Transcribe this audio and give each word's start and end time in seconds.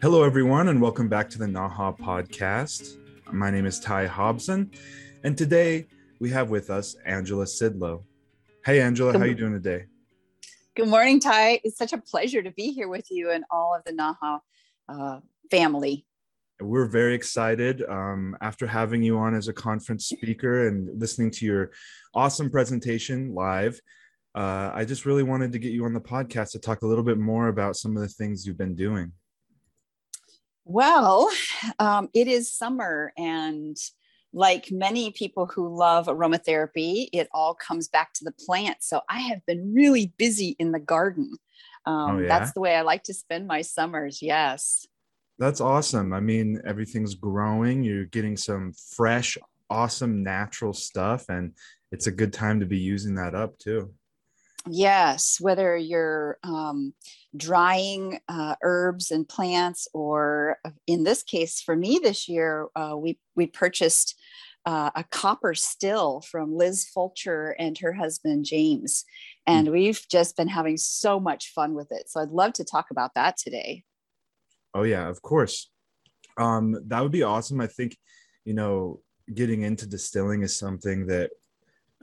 Hello, 0.00 0.22
everyone, 0.22 0.68
and 0.68 0.80
welcome 0.80 1.08
back 1.08 1.28
to 1.28 1.38
the 1.38 1.46
Naha 1.46 1.98
podcast. 1.98 2.98
My 3.32 3.50
name 3.50 3.66
is 3.66 3.80
Ty 3.80 4.06
Hobson, 4.06 4.70
and 5.24 5.36
today 5.36 5.88
we 6.20 6.30
have 6.30 6.50
with 6.50 6.70
us 6.70 6.94
Angela 7.04 7.46
Sidlow. 7.46 8.04
Hey, 8.64 8.80
Angela, 8.80 9.10
Good 9.10 9.18
how 9.18 9.24
are 9.24 9.28
you 9.28 9.34
doing 9.34 9.54
today? 9.54 9.86
Good 10.76 10.86
morning, 10.86 11.18
Ty. 11.18 11.62
It's 11.64 11.76
such 11.76 11.92
a 11.92 11.98
pleasure 11.98 12.44
to 12.44 12.52
be 12.52 12.70
here 12.70 12.86
with 12.86 13.06
you 13.10 13.32
and 13.32 13.42
all 13.50 13.74
of 13.74 13.82
the 13.82 13.92
Naha 13.92 14.38
uh, 14.88 15.18
family. 15.50 16.06
We're 16.60 16.86
very 16.86 17.14
excited 17.14 17.82
um, 17.88 18.36
after 18.40 18.68
having 18.68 19.02
you 19.02 19.18
on 19.18 19.34
as 19.34 19.48
a 19.48 19.52
conference 19.52 20.06
speaker 20.06 20.68
and 20.68 21.00
listening 21.00 21.32
to 21.32 21.44
your 21.44 21.72
awesome 22.14 22.50
presentation 22.50 23.34
live. 23.34 23.80
Uh, 24.32 24.70
I 24.72 24.84
just 24.84 25.06
really 25.06 25.24
wanted 25.24 25.50
to 25.54 25.58
get 25.58 25.72
you 25.72 25.84
on 25.86 25.92
the 25.92 26.00
podcast 26.00 26.52
to 26.52 26.60
talk 26.60 26.82
a 26.82 26.86
little 26.86 27.02
bit 27.02 27.18
more 27.18 27.48
about 27.48 27.74
some 27.74 27.96
of 27.96 28.02
the 28.02 28.08
things 28.08 28.46
you've 28.46 28.56
been 28.56 28.76
doing. 28.76 29.10
Well, 30.70 31.30
um, 31.78 32.10
it 32.12 32.28
is 32.28 32.52
summer, 32.52 33.14
and 33.16 33.74
like 34.34 34.70
many 34.70 35.12
people 35.12 35.46
who 35.46 35.74
love 35.74 36.08
aromatherapy, 36.08 37.08
it 37.10 37.26
all 37.32 37.54
comes 37.54 37.88
back 37.88 38.12
to 38.14 38.24
the 38.24 38.32
plant. 38.32 38.76
So 38.80 39.00
I 39.08 39.20
have 39.20 39.44
been 39.46 39.72
really 39.72 40.12
busy 40.18 40.56
in 40.58 40.72
the 40.72 40.78
garden. 40.78 41.32
Um, 41.86 42.10
Oh, 42.10 42.18
yeah? 42.18 42.28
That's 42.28 42.52
the 42.52 42.60
way 42.60 42.76
I 42.76 42.82
like 42.82 43.04
to 43.04 43.14
spend 43.14 43.46
my 43.46 43.62
summers. 43.62 44.20
Yes. 44.20 44.86
That's 45.38 45.62
awesome. 45.62 46.12
I 46.12 46.20
mean, 46.20 46.60
everything's 46.66 47.14
growing. 47.14 47.82
You're 47.82 48.04
getting 48.04 48.36
some 48.36 48.74
fresh, 48.94 49.38
awesome, 49.70 50.22
natural 50.22 50.74
stuff, 50.74 51.30
and 51.30 51.54
it's 51.92 52.08
a 52.08 52.12
good 52.12 52.34
time 52.34 52.60
to 52.60 52.66
be 52.66 52.78
using 52.78 53.14
that 53.14 53.34
up 53.34 53.58
too. 53.58 53.94
Yes, 54.66 55.38
whether 55.40 55.76
you're 55.76 56.38
um, 56.42 56.92
drying 57.36 58.20
uh, 58.28 58.56
herbs 58.62 59.10
and 59.10 59.28
plants, 59.28 59.88
or 59.94 60.58
uh, 60.64 60.70
in 60.86 61.04
this 61.04 61.22
case, 61.22 61.60
for 61.60 61.76
me 61.76 62.00
this 62.02 62.28
year, 62.28 62.68
uh, 62.74 62.96
we 62.96 63.18
we 63.36 63.46
purchased 63.46 64.14
uh, 64.66 64.90
a 64.94 65.04
copper 65.04 65.54
still 65.54 66.20
from 66.20 66.54
Liz 66.54 66.84
Fulcher 66.84 67.54
and 67.58 67.78
her 67.78 67.92
husband 67.92 68.44
James, 68.44 69.04
and 69.46 69.70
we've 69.70 70.04
just 70.10 70.36
been 70.36 70.48
having 70.48 70.76
so 70.76 71.18
much 71.18 71.52
fun 71.54 71.74
with 71.74 71.90
it. 71.90 72.10
So 72.10 72.20
I'd 72.20 72.30
love 72.30 72.52
to 72.54 72.64
talk 72.64 72.90
about 72.90 73.14
that 73.14 73.38
today. 73.38 73.84
Oh 74.74 74.82
yeah, 74.82 75.08
of 75.08 75.22
course. 75.22 75.70
Um, 76.36 76.76
that 76.88 77.02
would 77.02 77.12
be 77.12 77.22
awesome. 77.22 77.60
I 77.60 77.66
think, 77.66 77.96
you 78.44 78.54
know, 78.54 79.00
getting 79.34 79.62
into 79.62 79.86
distilling 79.86 80.42
is 80.42 80.56
something 80.56 81.06
that 81.06 81.30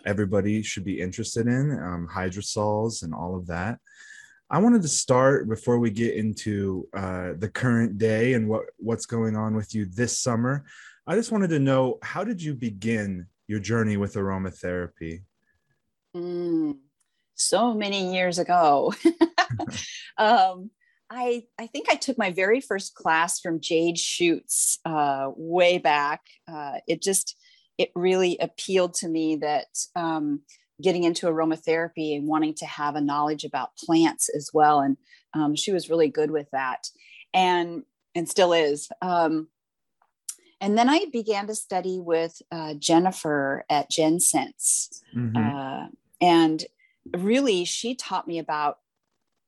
everybody 0.06 0.61
should 0.61 0.84
be 0.84 1.00
interested 1.00 1.48
in. 1.48 1.72
Um, 1.72 2.08
hydrosols 2.11 3.03
and 3.03 3.14
all 3.14 3.36
of 3.36 3.48
that. 3.48 3.80
I 4.50 4.59
wanted 4.59 4.84
to 4.84 4.88
start 4.88 5.50
before 5.50 5.80
we 5.80 5.89
get 5.89 6.14
into 6.14 6.88
uh, 6.95 7.34
the 7.38 7.50
current 7.50 7.97
day 7.97 8.34
and 8.34 8.47
what 8.47 8.66
what's 8.78 9.08
going 9.08 9.36
on 9.36 9.56
with 9.56 9.73
you 9.73 9.86
this 9.86 10.20
summer. 10.20 10.66
I 11.08 11.16
just 11.16 11.31
wanted 11.31 11.50
to 11.50 11.59
know 11.59 11.97
how 12.03 12.23
did 12.23 12.42
you 12.42 12.53
begin 12.53 13.28
your 13.47 13.59
journey 13.59 13.97
with 13.97 14.14
aromatherapy? 14.14 15.23
Mm, 16.16 16.78
so 17.34 17.73
many 17.73 18.14
years 18.14 18.40
ago. 18.40 18.94
um, 20.17 20.69
I 21.09 21.44
I 21.59 21.67
think 21.67 21.90
I 21.90 21.95
took 21.95 22.17
my 22.17 22.31
very 22.31 22.62
first 22.62 22.94
class 22.94 23.40
from 23.40 23.59
Jade 23.59 23.97
Shutes 23.97 24.80
uh, 24.86 25.31
way 25.36 25.80
back. 25.80 26.22
Uh, 26.47 26.80
it 26.88 27.02
just 27.02 27.36
it 27.78 27.92
really 27.95 28.38
appealed 28.40 28.94
to 28.95 29.08
me 29.08 29.38
that 29.38 29.68
um, 29.95 30.42
getting 30.81 31.04
into 31.04 31.28
aromatherapy 31.28 32.16
and 32.16 32.28
wanting 32.28 32.54
to 32.56 32.66
have 32.66 32.95
a 32.95 33.02
knowledge 33.02 33.44
about 33.44 33.76
plants 33.78 34.30
as 34.30 34.52
well. 34.54 34.80
And 34.80 34.98
um, 35.34 35.56
she 35.56 35.72
was 35.72 35.90
really 35.90 36.09
good 36.09 36.31
with 36.31 36.50
that, 36.52 36.88
and 37.34 37.84
and 38.14 38.30
still 38.30 38.53
is. 38.53 38.90
Um, 39.02 39.50
and 40.62 40.78
then 40.78 40.90
I 40.90 41.06
began 41.12 41.47
to 41.47 41.56
study 41.56 42.00
with 42.00 42.41
uh, 42.52 42.75
Jennifer 42.75 43.66
at 43.69 43.91
JennScents 43.91 45.02
Mhm. 45.16 45.35
uh, 45.35 45.90
and 46.22 46.64
really 47.14 47.66
she 47.66 47.94
taught 47.94 48.28
me 48.28 48.40
about 48.40 48.80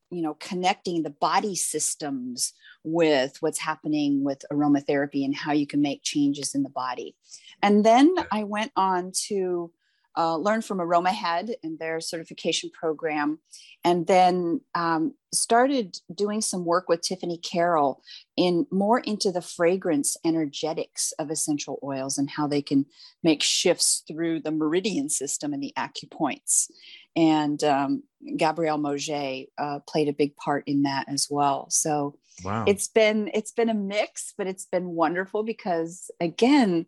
you 0.10 0.22
know 0.22 0.36
connecting 0.36 1.04
the 1.04 1.10
body 1.10 1.56
systems 1.56 2.54
with 2.84 3.38
what's 3.42 3.60
happening 3.60 4.24
with 4.24 4.46
aromatherapy 4.52 5.26
and 5.26 5.36
how 5.36 5.52
you 5.52 5.68
can 5.68 5.82
make 5.82 6.04
changes 6.04 6.56
in 6.56 6.64
the 6.64 6.70
body. 6.70 7.16
And 7.62 7.86
then 7.86 8.14
i 8.32 8.44
went 8.44 8.72
on 8.76 9.12
to 9.28 9.72
uh, 10.18 10.36
learn 10.36 10.62
from 10.62 10.80
Aromahead 10.80 11.54
and 11.64 11.78
their 11.78 12.02
certification 12.02 12.70
program 12.72 13.40
and 13.84 14.08
then 14.08 14.62
um, 14.76 15.14
started 15.34 15.98
doing 16.14 16.42
some 16.42 16.66
work 16.66 16.90
with 16.90 17.02
tiffany 17.02 17.38
carroll 17.38 18.02
in 18.36 18.66
more 18.72 19.00
into 19.00 19.32
the 19.32 19.42
fragrance 19.42 20.18
energetics 20.26 21.14
of 21.20 21.30
essential 21.30 21.80
oils 21.84 22.18
and 22.18 22.30
how 22.32 22.48
they 22.48 22.62
can 22.62 22.86
make 23.24 23.44
shifts 23.44 24.04
through 24.08 24.40
the 24.42 24.52
meridian 24.52 25.10
system 25.10 25.54
and 25.54 25.62
the 25.62 25.74
acupoints. 25.78 26.70
And 27.16 27.64
um, 27.64 28.04
Gabriel 28.36 28.78
Mojay 28.78 29.48
uh, 29.58 29.80
played 29.88 30.08
a 30.08 30.14
big 30.14 30.36
part 30.36 30.64
in 30.68 30.84
that 30.84 31.08
as 31.08 31.28
well. 31.30 31.68
So 31.70 32.16
Wow. 32.44 32.66
it's 32.68 32.88
been 32.88 33.32
it's 33.34 33.52
been 33.52 33.70
a 33.70 33.74
mix, 33.74 34.34
but 34.38 34.48
it's 34.48 34.66
been 34.66 34.90
wonderful 34.90 35.44
because 35.44 36.12
again, 36.20 36.86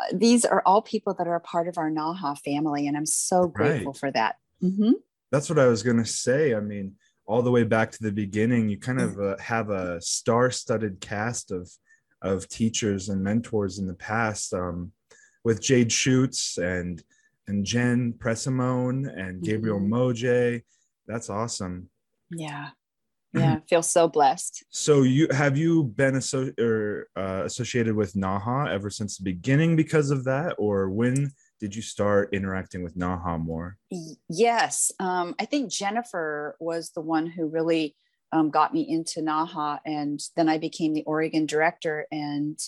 uh, 0.00 0.16
these 0.16 0.44
are 0.44 0.62
all 0.64 0.82
people 0.82 1.14
that 1.14 1.26
are 1.28 1.34
a 1.34 1.40
part 1.40 1.68
of 1.68 1.78
our 1.78 1.90
Naha 1.90 2.38
family, 2.38 2.86
and 2.86 2.96
I'm 2.96 3.06
so 3.06 3.46
grateful 3.48 3.92
Right. 3.92 3.96
for 3.98 4.10
that. 4.12 4.36
Mhm. 4.62 4.92
That's 5.30 5.48
what 5.48 5.58
I 5.58 5.66
was 5.66 5.82
going 5.82 5.96
to 5.98 6.04
say. 6.04 6.54
I 6.54 6.60
mean, 6.60 6.96
all 7.26 7.42
the 7.42 7.50
way 7.50 7.64
back 7.64 7.90
to 7.92 8.02
the 8.02 8.12
beginning, 8.12 8.68
you 8.68 8.78
kind 8.78 9.00
of 9.00 9.18
uh, 9.20 9.36
have 9.38 9.70
a 9.70 10.00
star-studded 10.00 11.00
cast 11.00 11.50
of 11.50 11.70
of 12.22 12.48
teachers 12.48 13.08
and 13.08 13.20
mentors 13.20 13.80
in 13.80 13.86
the 13.88 13.94
past, 13.94 14.54
um, 14.54 14.92
with 15.42 15.60
Jade 15.60 15.90
Shutes 15.90 16.56
and 16.58 17.02
and 17.48 17.64
Jen 17.66 18.12
Pressimone 18.12 19.12
and 19.18 19.42
Gabriel 19.42 19.80
Mhm. 19.80 19.88
Mojay. 19.88 20.62
That's 21.08 21.28
awesome. 21.28 21.90
Yeah, 22.30 22.70
yeah, 23.34 23.54
I 23.54 23.60
feel 23.68 23.82
so 23.82 24.08
blessed. 24.08 24.64
So 24.70 25.02
you 25.02 25.28
have 25.30 25.56
you 25.56 25.84
been 25.84 26.16
asso- 26.16 26.52
or, 26.58 27.08
uh, 27.16 27.42
associated 27.44 27.94
with 27.94 28.14
Naha 28.14 28.70
ever 28.70 28.90
since 28.90 29.16
the 29.16 29.24
beginning 29.24 29.76
because 29.76 30.10
of 30.10 30.24
that, 30.24 30.54
or 30.58 30.90
when 30.90 31.32
did 31.60 31.74
you 31.74 31.82
start 31.82 32.30
interacting 32.32 32.82
with 32.82 32.96
Naha 32.96 33.40
more? 33.40 33.78
Yes, 34.28 34.90
um, 34.98 35.34
I 35.38 35.44
think 35.44 35.70
Jennifer 35.70 36.56
was 36.58 36.90
the 36.90 37.00
one 37.00 37.26
who 37.26 37.46
really 37.46 37.94
um, 38.32 38.50
got 38.50 38.72
me 38.74 38.86
into 38.88 39.22
NAHA, 39.22 39.80
and 39.84 40.20
then 40.36 40.48
I 40.48 40.58
became 40.58 40.94
the 40.94 41.04
Oregon 41.04 41.46
director 41.46 42.06
and 42.10 42.58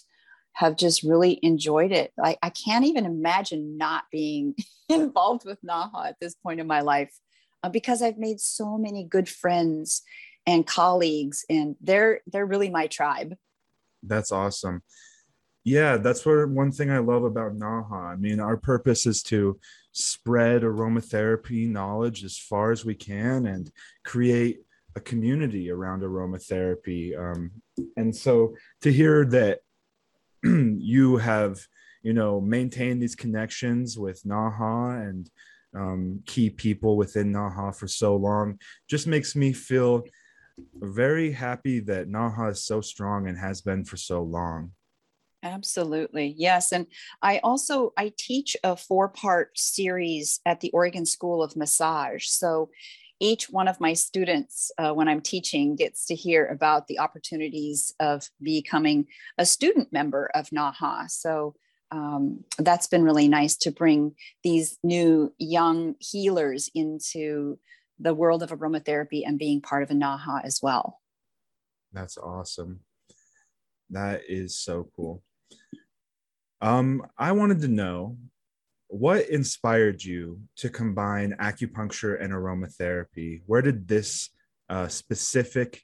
have 0.53 0.77
just 0.77 1.03
really 1.03 1.41
enjoyed 1.43 1.91
it. 1.91 2.13
I, 2.23 2.37
I 2.43 2.51
can't 2.51 2.85
even 2.85 3.07
imagine 3.07 3.77
not 3.77 4.05
being 4.13 4.55
involved 4.89 5.45
with 5.45 5.59
NAHA 5.65 6.09
at 6.09 6.17
this 6.21 6.35
point 6.35 6.61
in 6.61 6.67
my 6.67 6.81
life 6.81 7.13
uh, 7.63 7.71
because 7.71 8.03
I've 8.03 8.19
made 8.19 8.41
so 8.41 8.79
many 8.79 9.05
good 9.05 9.29
friends 9.29 10.03
and 10.47 10.67
colleagues, 10.67 11.45
and 11.49 11.77
they're 11.81 12.21
they're 12.27 12.47
really 12.47 12.71
my 12.71 12.87
tribe. 12.87 13.37
That's 14.03 14.33
awesome. 14.33 14.83
Yeah, 15.65 15.97
that's 15.97 16.27
what 16.27 16.49
one 16.51 16.73
thing 16.73 16.91
I 16.91 16.99
love 16.99 17.25
about 17.25 17.57
Naha. 17.57 18.13
I 18.13 18.17
mean, 18.17 18.39
our 18.39 18.59
purpose 18.59 19.07
is 19.07 19.23
to 19.25 19.59
spread 19.93 20.63
aromatherapy 20.63 21.69
knowledge 21.69 22.23
as 22.23 22.37
far 22.37 22.71
as 22.71 22.85
we 22.85 22.95
can 22.95 23.47
and 23.47 23.71
create 24.05 24.59
a 24.97 25.01
community 25.01 25.71
around 25.71 26.03
aromatherapy. 26.03 27.19
Um, 27.19 27.51
and 27.97 28.15
so 28.15 28.55
to 28.83 28.93
hear 28.93 29.25
that 29.27 29.61
you 30.43 31.17
have, 31.17 31.67
you 32.03 32.13
know, 32.13 32.41
maintained 32.41 33.03
these 33.03 33.15
connections 33.15 33.99
with 33.99 34.23
Naha 34.25 35.09
and 35.09 35.31
um, 35.75 36.21
key 36.27 36.51
people 36.51 36.97
within 36.97 37.33
Naha 37.33 37.75
for 37.75 37.89
so 37.89 38.17
long 38.17 38.61
just 38.89 39.07
makes 39.07 39.35
me 39.35 39.53
feel 39.53 40.05
very 40.75 41.33
happy 41.33 41.81
that 41.81 42.09
Naha 42.09 42.53
is 42.53 42.65
so 42.65 42.81
strong 42.81 43.29
and 43.29 43.39
has 43.39 43.61
been 43.61 43.85
for 43.85 43.97
so 43.97 44.23
long. 44.23 44.73
Absolutely. 45.43 46.35
Yes. 46.39 46.73
And 46.73 46.87
I 47.21 47.39
also 47.45 47.93
I 47.99 48.13
teach 48.17 48.57
a 48.65 48.77
four-part 48.77 49.59
series 49.59 50.41
at 50.47 50.61
the 50.61 50.71
Oregon 50.71 51.05
School 51.05 51.43
of 51.43 51.55
Massage. 51.55 52.27
So 52.27 52.71
each 53.21 53.51
one 53.51 53.69
of 53.69 53.81
my 53.81 53.93
students 53.93 54.73
uh, 54.79 54.93
when 54.93 55.07
I'm 55.07 55.21
teaching 55.21 55.77
gets 55.77 56.07
to 56.07 56.15
hear 56.15 56.47
about 56.47 56.89
the 56.89 56.99
opportunities 56.99 57.95
of 58.01 58.29
becoming 58.43 59.07
a 59.39 59.47
student 59.47 59.93
member 59.93 60.31
of 60.35 60.51
NAHA. 60.51 61.11
So 61.11 61.55
um, 61.91 62.45
that's 62.59 62.87
been 62.87 63.05
really 63.05 63.29
nice 63.29 63.57
to 63.59 63.71
bring 63.71 64.15
these 64.43 64.79
new 64.83 65.33
young 65.39 65.95
healers 66.01 66.71
into 66.75 67.59
the 67.99 68.15
world 68.15 68.43
of 68.43 68.51
aromatherapy 68.51 69.23
and 69.25 69.39
being 69.39 69.61
part 69.61 69.83
of 69.83 69.91
a 69.91 69.95
NAHA 69.95 70.43
as 70.45 70.61
well. 70.63 71.01
That's 71.93 72.19
awesome. 72.19 72.81
That 73.91 74.23
is 74.29 74.59
so 74.59 74.89
cool. 74.97 75.23
Um, 76.61 77.07
I 77.19 77.33
wanted 77.33 77.61
to 77.61 77.69
know 77.69 78.17
what 78.89 79.29
inspired 79.29 80.05
you 80.05 80.41
to 80.57 80.69
combine 80.69 81.35
acupuncture 81.41 82.23
and 82.23 82.33
aromatherapy? 82.33 83.43
Where 83.47 83.61
did 83.61 83.89
this 83.89 84.31
uh, 84.69 84.87
specific 84.87 85.83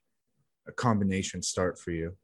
combination 0.76 1.42
start 1.42 1.78
for 1.78 1.90
you? 1.90 2.16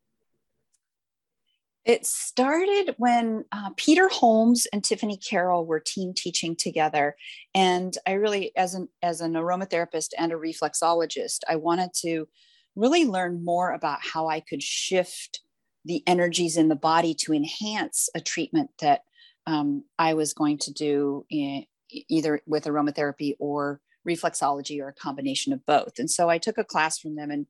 It 1.87 2.05
started 2.05 2.97
when 2.99 3.45
uh, 3.53 3.71
Peter 3.77 4.09
Holmes 4.09 4.67
and 4.73 4.83
Tiffany 4.83 5.17
Carroll 5.17 5.65
were 5.65 5.79
team 5.79 6.13
teaching 6.15 6.57
together, 6.57 7.15
and 7.55 7.97
I 8.05 8.15
really, 8.15 8.51
as 8.57 8.75
an 8.75 8.89
as 9.03 9.21
an 9.21 9.35
aromatherapist 9.35 10.09
and 10.19 10.33
a 10.33 10.37
reflexologist, 10.37 11.41
I 11.49 11.55
wanted 11.55 11.91
to 12.03 12.27
really 12.75 13.05
learn 13.05 13.45
more 13.45 13.71
about 13.71 14.01
how 14.03 14.27
I 14.29 14.41
could 14.41 14.65
shift 14.65 15.41
the 15.85 16.03
energies 16.09 16.57
in 16.57 16.69
the 16.69 16.75
body 16.75 17.15
to 17.15 17.33
enhance 17.33 18.09
a 18.17 18.21
treatment 18.21 18.71
that 18.81 19.03
um, 19.47 19.85
I 19.97 20.15
was 20.15 20.35
going 20.35 20.59
to 20.59 20.73
do 20.73 21.25
in, 21.31 21.67
either 21.89 22.41
with 22.47 22.65
aromatherapy 22.65 23.37
or 23.39 23.81
reflexology 24.07 24.81
or 24.81 24.89
a 24.89 24.93
combination 24.93 25.53
of 25.53 25.65
both. 25.67 26.01
And 26.01 26.11
so 26.11 26.29
I 26.29 26.39
took 26.39 26.59
a 26.59 26.65
class 26.65 26.99
from 26.99 27.15
them 27.15 27.31
and 27.31 27.47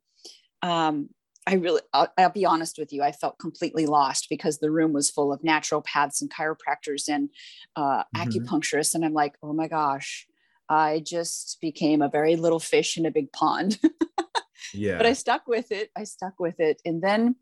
um, 0.62 1.08
I 1.46 1.54
really, 1.54 1.80
I'll, 1.92 2.12
I'll, 2.18 2.30
be 2.30 2.44
honest 2.44 2.76
with 2.76 2.92
you, 2.92 3.02
I 3.02 3.12
felt 3.12 3.38
completely 3.38 3.86
lost 3.86 4.26
because 4.28 4.58
the 4.58 4.70
room 4.70 4.92
was 4.92 5.10
full 5.10 5.32
of 5.32 5.42
naturopaths 5.42 6.20
and 6.20 6.30
chiropractors 6.30 7.08
and 7.08 7.30
uh, 7.76 8.02
mm-hmm. 8.02 8.22
acupuncturists. 8.22 8.94
And 8.94 9.04
I'm 9.04 9.12
like, 9.12 9.34
oh 9.42 9.52
my 9.52 9.68
gosh, 9.68 10.26
I 10.68 11.02
just 11.06 11.60
became 11.60 12.02
a 12.02 12.08
very 12.08 12.34
little 12.36 12.58
fish 12.58 12.96
in 12.96 13.06
a 13.06 13.10
big 13.10 13.32
pond. 13.32 13.78
yeah. 14.74 14.96
But 14.96 15.06
I 15.06 15.12
stuck 15.12 15.46
with 15.46 15.70
it. 15.70 15.90
I 15.96 16.04
stuck 16.04 16.40
with 16.40 16.58
it. 16.58 16.82
And 16.84 17.00
then 17.00 17.36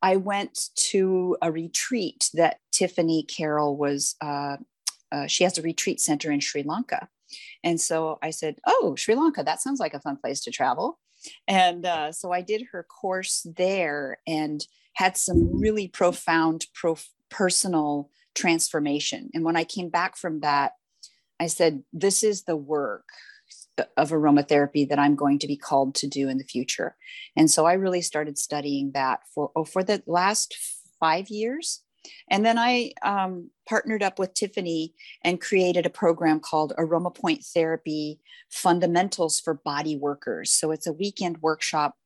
I 0.00 0.16
went 0.16 0.68
to 0.90 1.36
a 1.42 1.50
retreat 1.50 2.30
that 2.34 2.58
Tiffany 2.72 3.24
Carroll 3.24 3.76
was, 3.76 4.14
uh, 4.20 4.58
uh, 5.12 5.26
she 5.26 5.44
has 5.44 5.58
a 5.58 5.62
retreat 5.62 6.00
center 6.00 6.30
in 6.30 6.40
Sri 6.40 6.62
Lanka. 6.62 7.08
And 7.64 7.80
so 7.80 8.18
I 8.22 8.30
said, 8.30 8.60
Oh, 8.66 8.94
Sri 8.96 9.14
Lanka, 9.14 9.42
that 9.42 9.60
sounds 9.60 9.80
like 9.80 9.94
a 9.94 10.00
fun 10.00 10.16
place 10.16 10.40
to 10.42 10.50
travel. 10.50 10.98
And 11.46 11.86
uh, 11.86 12.12
so 12.12 12.32
I 12.32 12.42
did 12.42 12.66
her 12.72 12.82
course 12.82 13.46
there 13.56 14.18
and 14.26 14.64
had 14.94 15.16
some 15.16 15.60
really 15.60 15.88
profound, 15.88 16.66
prof- 16.74 17.10
personal 17.30 18.10
transformation. 18.34 19.30
And 19.34 19.44
when 19.44 19.56
I 19.56 19.64
came 19.64 19.88
back 19.88 20.16
from 20.16 20.40
that, 20.40 20.72
I 21.38 21.46
said, 21.46 21.82
This 21.92 22.22
is 22.22 22.44
the 22.44 22.56
work 22.56 23.04
of 23.96 24.10
aromatherapy 24.10 24.88
that 24.88 24.98
I'm 24.98 25.14
going 25.14 25.38
to 25.38 25.46
be 25.46 25.56
called 25.56 25.94
to 25.96 26.06
do 26.06 26.28
in 26.28 26.38
the 26.38 26.44
future. 26.44 26.96
And 27.36 27.50
so 27.50 27.64
I 27.64 27.74
really 27.74 28.02
started 28.02 28.38
studying 28.38 28.92
that 28.92 29.20
for 29.34 29.50
oh, 29.56 29.64
for 29.64 29.82
the 29.82 30.02
last 30.06 30.56
five 30.98 31.28
years. 31.28 31.82
And 32.28 32.44
then 32.44 32.58
I 32.58 32.92
um, 33.02 33.50
partnered 33.68 34.02
up 34.02 34.18
with 34.18 34.34
Tiffany 34.34 34.94
and 35.22 35.40
created 35.40 35.86
a 35.86 35.90
program 35.90 36.40
called 36.40 36.72
Aroma 36.78 37.10
Point 37.10 37.44
Therapy 37.44 38.20
Fundamentals 38.50 39.40
for 39.40 39.54
Body 39.54 39.96
Workers. 39.96 40.50
So 40.52 40.70
it's 40.70 40.86
a 40.86 40.92
weekend 40.92 41.38
workshop 41.42 41.96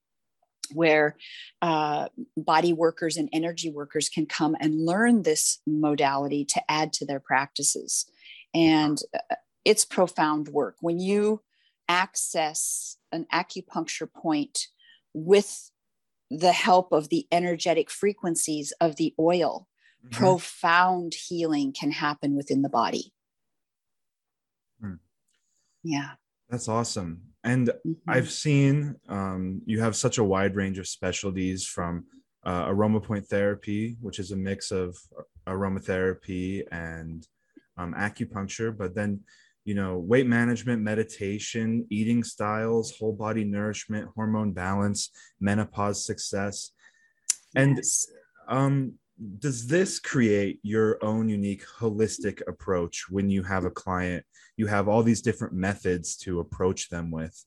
where 0.72 1.16
uh, 1.62 2.08
body 2.36 2.72
workers 2.72 3.16
and 3.16 3.28
energy 3.32 3.70
workers 3.70 4.08
can 4.08 4.26
come 4.26 4.56
and 4.60 4.84
learn 4.84 5.22
this 5.22 5.60
modality 5.66 6.44
to 6.44 6.62
add 6.70 6.92
to 6.94 7.06
their 7.06 7.20
practices. 7.20 8.06
And 8.54 8.98
uh, 9.14 9.36
it's 9.64 9.84
profound 9.84 10.48
work. 10.48 10.76
When 10.80 10.98
you 10.98 11.42
access 11.88 12.96
an 13.12 13.26
acupuncture 13.32 14.10
point 14.10 14.68
with 15.12 15.70
the 16.30 16.52
help 16.52 16.92
of 16.92 17.08
the 17.10 17.26
energetic 17.30 17.90
frequencies 17.90 18.72
of 18.80 18.96
the 18.96 19.14
oil, 19.18 19.68
mm-hmm. 20.04 20.16
profound 20.16 21.14
healing 21.14 21.72
can 21.72 21.90
happen 21.90 22.36
within 22.36 22.62
the 22.62 22.68
body. 22.68 23.12
Hmm. 24.80 24.94
Yeah. 25.82 26.10
That's 26.48 26.68
awesome. 26.68 27.22
And 27.42 27.68
mm-hmm. 27.68 27.92
I've 28.08 28.30
seen 28.30 28.96
um, 29.08 29.62
you 29.66 29.80
have 29.80 29.96
such 29.96 30.18
a 30.18 30.24
wide 30.24 30.56
range 30.56 30.78
of 30.78 30.88
specialties 30.88 31.66
from 31.66 32.04
uh, 32.44 32.64
aroma 32.68 33.00
point 33.00 33.26
therapy, 33.26 33.96
which 34.00 34.18
is 34.18 34.30
a 34.30 34.36
mix 34.36 34.70
of 34.70 34.96
aromatherapy 35.46 36.62
and 36.70 37.26
um, 37.76 37.94
acupuncture, 37.94 38.76
but 38.76 38.94
then 38.94 39.20
you 39.64 39.74
know 39.74 39.96
weight 39.96 40.26
management 40.26 40.82
meditation 40.82 41.86
eating 41.90 42.22
styles 42.22 42.96
whole 42.98 43.12
body 43.14 43.44
nourishment 43.44 44.08
hormone 44.14 44.52
balance 44.52 45.10
menopause 45.40 46.04
success 46.04 46.70
and 47.56 47.76
yes. 47.76 48.06
um 48.48 48.92
does 49.38 49.66
this 49.66 50.00
create 50.00 50.58
your 50.62 51.02
own 51.04 51.28
unique 51.28 51.64
holistic 51.64 52.42
approach 52.48 53.06
when 53.08 53.30
you 53.30 53.42
have 53.42 53.64
a 53.64 53.70
client 53.70 54.24
you 54.56 54.66
have 54.66 54.88
all 54.88 55.02
these 55.02 55.22
different 55.22 55.54
methods 55.54 56.16
to 56.16 56.40
approach 56.40 56.88
them 56.88 57.10
with 57.10 57.44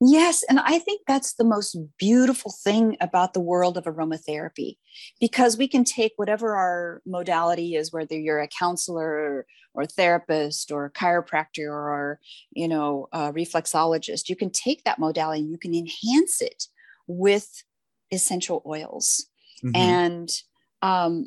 Yes. 0.00 0.44
And 0.48 0.60
I 0.60 0.78
think 0.78 1.02
that's 1.06 1.34
the 1.34 1.44
most 1.44 1.76
beautiful 1.98 2.54
thing 2.62 2.96
about 3.00 3.34
the 3.34 3.40
world 3.40 3.76
of 3.76 3.84
aromatherapy 3.84 4.76
because 5.20 5.56
we 5.56 5.66
can 5.66 5.82
take 5.82 6.12
whatever 6.14 6.54
our 6.54 7.02
modality 7.04 7.74
is, 7.74 7.92
whether 7.92 8.16
you're 8.16 8.40
a 8.40 8.48
counselor 8.48 9.44
or, 9.74 9.86
therapist 9.86 10.72
or 10.72 10.90
chiropractor 10.90 11.68
or, 11.68 12.18
you 12.50 12.66
know, 12.66 13.06
reflexologist, 13.12 14.28
you 14.28 14.34
can 14.34 14.50
take 14.50 14.82
that 14.82 14.98
modality 14.98 15.40
and 15.40 15.52
you 15.52 15.58
can 15.58 15.72
enhance 15.72 16.42
it 16.42 16.64
with 17.06 17.62
essential 18.10 18.60
oils. 18.66 19.26
Mm-hmm. 19.64 19.76
And 19.76 20.30
um, 20.82 21.26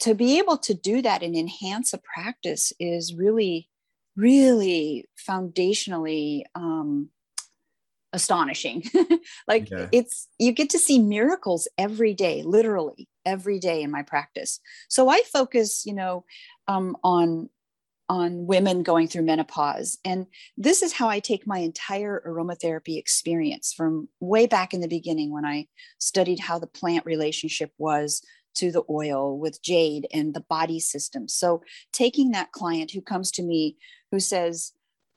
to 0.00 0.14
be 0.14 0.38
able 0.38 0.58
to 0.58 0.74
do 0.74 1.02
that 1.02 1.22
and 1.22 1.36
enhance 1.36 1.92
a 1.92 1.98
practice 1.98 2.72
is 2.78 3.14
really, 3.14 3.68
really 4.16 5.06
foundationally. 5.28 6.42
Um, 6.54 7.10
astonishing. 8.12 8.82
like 9.48 9.70
yeah. 9.70 9.88
it's 9.92 10.28
you 10.38 10.52
get 10.52 10.70
to 10.70 10.78
see 10.78 10.98
miracles 10.98 11.68
every 11.78 12.14
day, 12.14 12.42
literally 12.42 13.08
every 13.24 13.58
day 13.58 13.82
in 13.82 13.90
my 13.90 14.02
practice. 14.02 14.60
So 14.88 15.08
I 15.08 15.22
focus, 15.32 15.84
you 15.86 15.94
know, 15.94 16.24
um, 16.68 16.96
on 17.04 17.48
on 18.10 18.44
women 18.44 18.82
going 18.82 19.06
through 19.06 19.22
menopause. 19.22 19.96
And 20.04 20.26
this 20.56 20.82
is 20.82 20.92
how 20.92 21.08
I 21.08 21.20
take 21.20 21.46
my 21.46 21.58
entire 21.58 22.20
aromatherapy 22.26 22.98
experience 22.98 23.72
from 23.72 24.08
way 24.18 24.48
back 24.48 24.74
in 24.74 24.80
the 24.80 24.88
beginning 24.88 25.32
when 25.32 25.44
I 25.44 25.68
studied 25.98 26.40
how 26.40 26.58
the 26.58 26.66
plant 26.66 27.06
relationship 27.06 27.70
was 27.78 28.20
to 28.56 28.72
the 28.72 28.82
oil 28.90 29.38
with 29.38 29.62
jade 29.62 30.08
and 30.12 30.34
the 30.34 30.40
body 30.40 30.80
system. 30.80 31.28
So 31.28 31.62
taking 31.92 32.32
that 32.32 32.50
client 32.50 32.90
who 32.90 33.00
comes 33.00 33.30
to 33.32 33.44
me 33.44 33.76
who 34.10 34.18
says, 34.18 34.72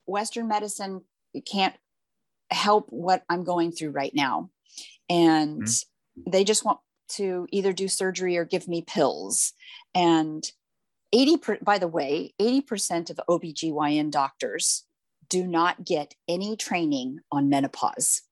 Western 0.05 0.47
medicine 0.47 1.01
can't 1.51 1.75
help 2.51 2.85
what 2.89 3.23
I'm 3.27 3.43
going 3.43 3.71
through 3.71 3.89
right 3.89 4.13
now. 4.13 4.51
And 5.09 5.63
mm-hmm. 5.63 6.29
they 6.29 6.43
just 6.43 6.63
want 6.63 6.77
to 7.13 7.47
either 7.49 7.73
do 7.73 7.87
surgery 7.87 8.37
or 8.37 8.45
give 8.45 8.67
me 8.67 8.83
pills. 8.83 9.53
And 9.95 10.43
80, 11.13 11.37
per, 11.37 11.57
by 11.61 11.77
the 11.77 11.87
way, 11.87 12.33
80% 12.41 13.09
of 13.09 13.19
OBGYN 13.29 14.11
doctors 14.11 14.83
do 15.29 15.47
not 15.47 15.85
get 15.85 16.15
any 16.27 16.57
training 16.57 17.19
on 17.31 17.49
menopause. 17.49 18.23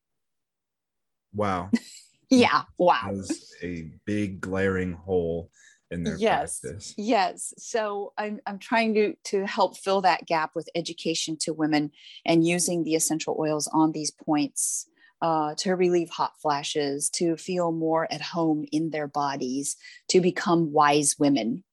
Wow. 1.34 1.70
yeah. 2.30 2.64
Wow. 2.78 3.02
that 3.06 3.14
was 3.14 3.56
a 3.62 3.92
big 4.06 4.42
glaring 4.42 4.94
hole 4.94 5.50
in 5.92 6.04
their 6.04 6.16
yes, 6.18 6.60
practice. 6.60 6.94
Yes. 6.98 7.54
So 7.58 8.14
I'm, 8.18 8.40
I'm 8.48 8.58
trying 8.60 8.94
to, 8.96 9.14
to 9.26 9.46
help 9.46 9.78
fill 9.78 10.02
that 10.02 10.26
gap 10.26 10.52
with 10.56 10.70
education 10.74 11.38
to 11.42 11.54
women 11.54 11.92
and 12.26 12.46
using 12.46 12.84
the 12.84 12.96
essential 12.96 13.38
oils 13.40 13.70
on 13.72 13.92
these 13.92 14.12
points 14.12 14.88
uh, 15.22 15.54
to 15.56 15.76
relieve 15.76 16.10
hot 16.10 16.34
flashes, 16.42 17.10
to 17.12 17.38
feel 17.38 17.72
more 17.72 18.12
at 18.12 18.22
home 18.22 18.66
in 18.72 18.90
their 18.90 19.08
bodies, 19.08 19.76
to 20.10 20.20
become 20.20 20.72
wise 20.72 21.16
women. 21.20 21.64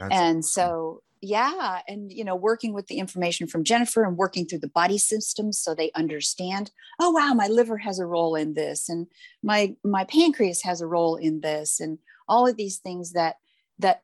That's 0.00 0.14
and 0.14 0.44
so, 0.44 1.02
yeah. 1.22 1.80
And, 1.88 2.12
you 2.12 2.24
know, 2.24 2.36
working 2.36 2.72
with 2.72 2.86
the 2.86 2.98
information 2.98 3.46
from 3.46 3.64
Jennifer 3.64 4.04
and 4.04 4.16
working 4.16 4.46
through 4.46 4.60
the 4.60 4.68
body 4.68 4.98
systems 4.98 5.58
so 5.58 5.74
they 5.74 5.90
understand, 5.94 6.70
oh, 7.00 7.10
wow, 7.10 7.32
my 7.34 7.46
liver 7.46 7.78
has 7.78 7.98
a 7.98 8.06
role 8.06 8.34
in 8.34 8.54
this 8.54 8.88
and 8.88 9.06
my, 9.42 9.74
my 9.82 10.04
pancreas 10.04 10.62
has 10.62 10.80
a 10.80 10.86
role 10.86 11.16
in 11.16 11.40
this. 11.40 11.80
And 11.80 11.98
all 12.28 12.46
of 12.46 12.56
these 12.56 12.78
things 12.78 13.12
that 13.12 13.36
that 13.78 14.02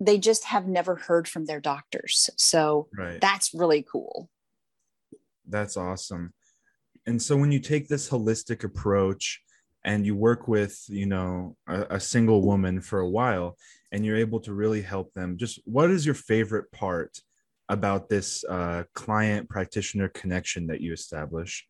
they 0.00 0.18
just 0.18 0.44
have 0.44 0.66
never 0.66 0.96
heard 0.96 1.28
from 1.28 1.44
their 1.46 1.60
doctors 1.60 2.30
so 2.36 2.88
right. 2.96 3.20
that's 3.20 3.54
really 3.54 3.84
cool 3.90 4.30
that's 5.48 5.76
awesome 5.76 6.32
and 7.06 7.20
so 7.20 7.36
when 7.36 7.52
you 7.52 7.60
take 7.60 7.88
this 7.88 8.08
holistic 8.08 8.64
approach 8.64 9.42
and 9.88 10.04
you 10.04 10.14
work 10.14 10.46
with 10.46 10.84
you 10.88 11.06
know 11.06 11.56
a, 11.66 11.96
a, 11.96 12.00
single 12.00 12.42
woman 12.42 12.78
for 12.80 13.00
a 13.00 13.08
while 13.08 13.56
and 13.90 14.04
you're 14.04 14.18
able 14.18 14.38
to 14.40 14.52
really 14.52 14.82
help 14.82 15.12
them. 15.14 15.38
Just 15.38 15.60
what 15.64 15.90
is 15.90 16.04
your 16.04 16.14
favorite 16.14 16.70
part 16.72 17.18
about 17.70 18.10
this 18.10 18.44
uh, 18.44 18.84
client 18.94 19.48
practitioner 19.48 20.08
connection 20.08 20.66
that 20.66 20.82
you 20.82 20.92
establish? 20.92 21.66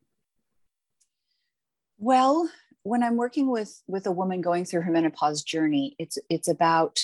Well 1.98 2.50
when 2.82 3.02
I'm 3.04 3.16
working 3.16 3.50
with 3.50 3.82
with 3.86 4.06
a 4.06 4.12
woman 4.12 4.40
going 4.40 4.64
through 4.64 4.82
her 4.82 4.90
menopause 4.90 5.42
journey, 5.42 5.94
it's 5.98 6.18
it's 6.28 6.48
about 6.48 6.98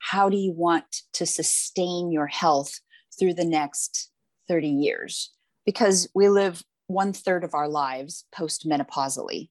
how 0.00 0.28
do 0.28 0.36
you 0.36 0.52
want 0.52 1.02
to 1.12 1.26
sustain 1.26 2.10
your 2.10 2.26
health 2.26 2.80
through 3.18 3.34
the 3.34 3.44
next 3.44 4.10
30 4.48 4.68
years? 4.68 5.30
Because 5.64 6.08
we 6.12 6.28
live 6.28 6.64
one 6.88 7.12
third 7.12 7.44
of 7.44 7.54
our 7.54 7.68
lives 7.68 8.24
post 8.32 8.68
menopausally. 8.68 9.50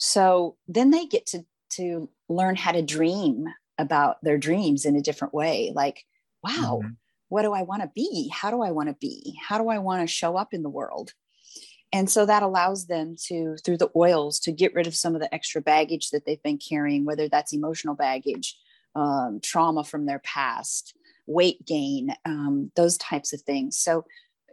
So 0.00 0.56
then 0.66 0.90
they 0.90 1.06
get 1.06 1.26
to 1.26 1.44
to 1.74 2.08
learn 2.28 2.56
how 2.56 2.72
to 2.72 2.82
dream 2.82 3.46
about 3.78 4.16
their 4.22 4.38
dreams 4.38 4.84
in 4.84 4.96
a 4.96 5.02
different 5.02 5.32
way. 5.32 5.72
Like, 5.74 6.04
wow, 6.42 6.80
mm-hmm. 6.82 6.92
what 7.28 7.42
do 7.42 7.52
I 7.52 7.62
want 7.62 7.82
to 7.82 7.90
be? 7.94 8.28
How 8.32 8.50
do 8.50 8.62
I 8.62 8.72
want 8.72 8.88
to 8.88 8.96
be? 9.00 9.38
How 9.46 9.58
do 9.58 9.68
I 9.68 9.78
want 9.78 10.00
to 10.00 10.12
show 10.12 10.36
up 10.36 10.52
in 10.52 10.62
the 10.62 10.68
world? 10.68 11.12
And 11.92 12.10
so 12.10 12.26
that 12.26 12.42
allows 12.42 12.86
them 12.86 13.14
to, 13.26 13.56
through 13.64 13.76
the 13.76 13.90
oils, 13.94 14.40
to 14.40 14.52
get 14.52 14.74
rid 14.74 14.86
of 14.86 14.94
some 14.94 15.14
of 15.14 15.20
the 15.20 15.32
extra 15.34 15.60
baggage 15.60 16.10
that 16.10 16.24
they've 16.24 16.42
been 16.42 16.58
carrying, 16.58 17.04
whether 17.04 17.28
that's 17.28 17.52
emotional 17.52 17.94
baggage, 17.94 18.56
um, 18.94 19.40
trauma 19.42 19.84
from 19.84 20.06
their 20.06 20.20
past, 20.20 20.94
weight 21.26 21.64
gain, 21.66 22.14
um, 22.24 22.72
those 22.74 22.96
types 22.96 23.32
of 23.32 23.40
things. 23.42 23.78
So, 23.78 24.04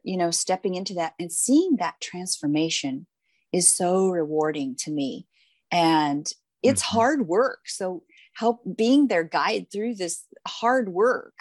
you 0.04 0.18
know, 0.18 0.32
stepping 0.32 0.76
into 0.76 0.96
that 0.96 1.14
and 1.20 1.32
seeing 1.32 1.78
that 1.78 2.02
transformation 2.02 3.08
is 3.54 3.74
so 3.74 4.10
rewarding 4.10 4.76
to 4.80 4.92
me. 4.92 5.28
And 5.72 6.32
it's 6.64 6.84
mm-hmm. 6.84 6.98
hard 6.98 7.28
work. 7.28 7.62
So, 7.68 8.04
help 8.34 8.62
being 8.76 9.08
their 9.08 9.24
guide 9.24 9.68
through 9.72 9.96
this 9.96 10.24
hard 10.48 10.90
work 10.90 11.34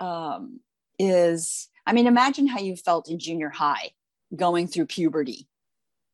um, 0.00 0.60
is, 0.98 1.68
I 1.86 1.92
mean, 1.92 2.06
imagine 2.06 2.46
how 2.46 2.58
you 2.58 2.76
felt 2.76 3.08
in 3.08 3.18
junior 3.18 3.50
high 3.50 3.90
going 4.34 4.66
through 4.66 4.86
puberty. 4.86 5.48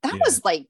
That 0.02 0.14
yeah. 0.14 0.20
was 0.24 0.44
like, 0.44 0.66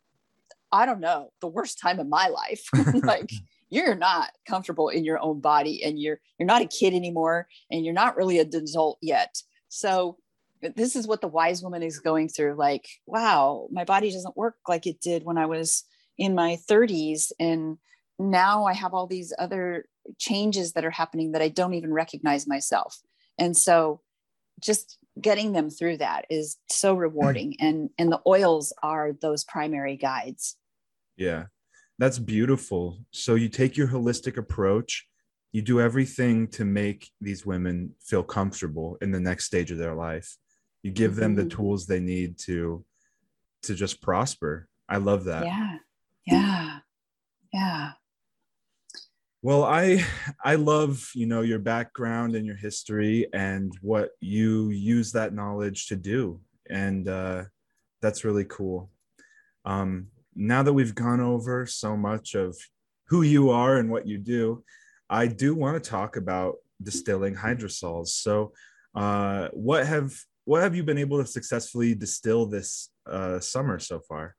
I 0.70 0.86
don't 0.86 1.00
know, 1.00 1.32
the 1.40 1.48
worst 1.48 1.80
time 1.80 1.98
of 1.98 2.06
my 2.06 2.28
life. 2.28 2.68
like 3.02 3.30
you're 3.70 3.94
not 3.94 4.30
comfortable 4.48 4.88
in 4.88 5.04
your 5.04 5.20
own 5.20 5.40
body 5.40 5.82
and 5.84 5.98
you're 5.98 6.20
you're 6.38 6.46
not 6.46 6.62
a 6.62 6.66
kid 6.66 6.94
anymore 6.94 7.48
and 7.70 7.84
you're 7.84 7.94
not 7.94 8.16
really 8.16 8.38
an 8.38 8.48
adult 8.54 8.98
yet. 9.00 9.42
So 9.68 10.18
this 10.60 10.96
is 10.96 11.06
what 11.06 11.20
the 11.20 11.28
wise 11.28 11.62
woman 11.62 11.82
is 11.82 12.00
going 12.00 12.28
through 12.28 12.54
like 12.54 12.86
wow 13.06 13.68
my 13.72 13.84
body 13.84 14.10
doesn't 14.10 14.36
work 14.36 14.56
like 14.68 14.86
it 14.86 15.00
did 15.00 15.24
when 15.24 15.38
i 15.38 15.46
was 15.46 15.84
in 16.20 16.34
my 16.34 16.56
30s 16.68 17.32
and 17.40 17.78
now 18.18 18.64
i 18.66 18.72
have 18.72 18.94
all 18.94 19.06
these 19.06 19.32
other 19.38 19.86
changes 20.18 20.72
that 20.72 20.84
are 20.84 20.90
happening 20.90 21.32
that 21.32 21.42
i 21.42 21.48
don't 21.48 21.74
even 21.74 21.92
recognize 21.92 22.46
myself. 22.46 23.00
And 23.38 23.56
so 23.56 24.00
just 24.60 24.98
getting 25.20 25.52
them 25.52 25.70
through 25.70 25.98
that 25.98 26.26
is 26.30 26.56
so 26.68 26.94
rewarding. 26.94 27.56
And 27.58 27.90
and 27.98 28.12
the 28.12 28.20
oils 28.26 28.72
are 28.82 29.12
those 29.20 29.44
primary 29.44 29.96
guides. 29.96 30.56
Yeah 31.16 31.46
that's 31.98 32.18
beautiful. 32.18 33.04
So 33.10 33.34
you 33.34 33.50
take 33.50 33.76
your 33.76 33.88
holistic 33.88 34.38
approach. 34.38 35.06
You 35.52 35.60
do 35.60 35.82
everything 35.82 36.48
to 36.52 36.64
make 36.64 37.10
these 37.20 37.44
women 37.44 37.94
feel 38.02 38.22
comfortable 38.22 38.96
in 39.02 39.10
the 39.10 39.20
next 39.20 39.44
stage 39.44 39.70
of 39.70 39.76
their 39.76 39.94
life. 39.94 40.34
You 40.82 40.92
give 40.92 41.14
them 41.14 41.34
the 41.34 41.42
mm-hmm. 41.42 41.50
tools 41.50 41.86
they 41.86 42.00
need 42.00 42.38
to 42.46 42.84
to 43.64 43.74
just 43.74 44.00
prosper. 44.00 44.66
I 44.88 44.96
love 44.96 45.24
that. 45.24 45.44
Yeah 45.44 45.76
yeah 46.26 46.78
yeah 47.52 47.92
well, 49.42 49.64
I 49.64 50.04
I 50.44 50.56
love, 50.56 51.10
you 51.14 51.24
know, 51.24 51.40
your 51.40 51.58
background 51.58 52.34
and 52.34 52.44
your 52.44 52.56
history 52.56 53.26
and 53.32 53.72
what 53.80 54.10
you 54.20 54.68
use 54.68 55.12
that 55.12 55.32
knowledge 55.32 55.86
to 55.86 55.96
do. 55.96 56.40
And 56.68 57.08
uh, 57.08 57.44
that's 58.02 58.24
really 58.24 58.44
cool. 58.44 58.90
Um, 59.64 60.08
now 60.34 60.62
that 60.62 60.74
we've 60.74 60.94
gone 60.94 61.20
over 61.20 61.64
so 61.64 61.96
much 61.96 62.34
of 62.34 62.56
who 63.08 63.22
you 63.22 63.48
are 63.50 63.78
and 63.78 63.90
what 63.90 64.06
you 64.06 64.18
do, 64.18 64.62
I 65.08 65.26
do 65.26 65.54
want 65.54 65.82
to 65.82 65.90
talk 65.90 66.16
about 66.16 66.56
distilling 66.82 67.34
hydrosols. 67.34 68.08
So, 68.08 68.52
uh, 68.94 69.48
what 69.54 69.86
have 69.86 70.12
what 70.44 70.62
have 70.62 70.74
you 70.76 70.82
been 70.82 70.98
able 70.98 71.18
to 71.18 71.26
successfully 71.26 71.94
distill 71.94 72.44
this 72.44 72.90
uh, 73.06 73.40
summer 73.40 73.78
so 73.78 74.00
far? 74.00 74.36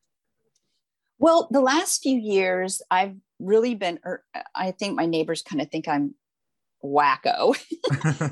Well, 1.22 1.46
the 1.52 1.60
last 1.60 2.02
few 2.02 2.18
years, 2.18 2.82
I've 2.90 3.14
really 3.38 3.76
been, 3.76 4.00
er, 4.04 4.24
I 4.56 4.72
think 4.72 4.96
my 4.96 5.06
neighbors 5.06 5.40
kind 5.40 5.62
of 5.62 5.70
think 5.70 5.86
I'm 5.86 6.16
wacko 6.84 7.56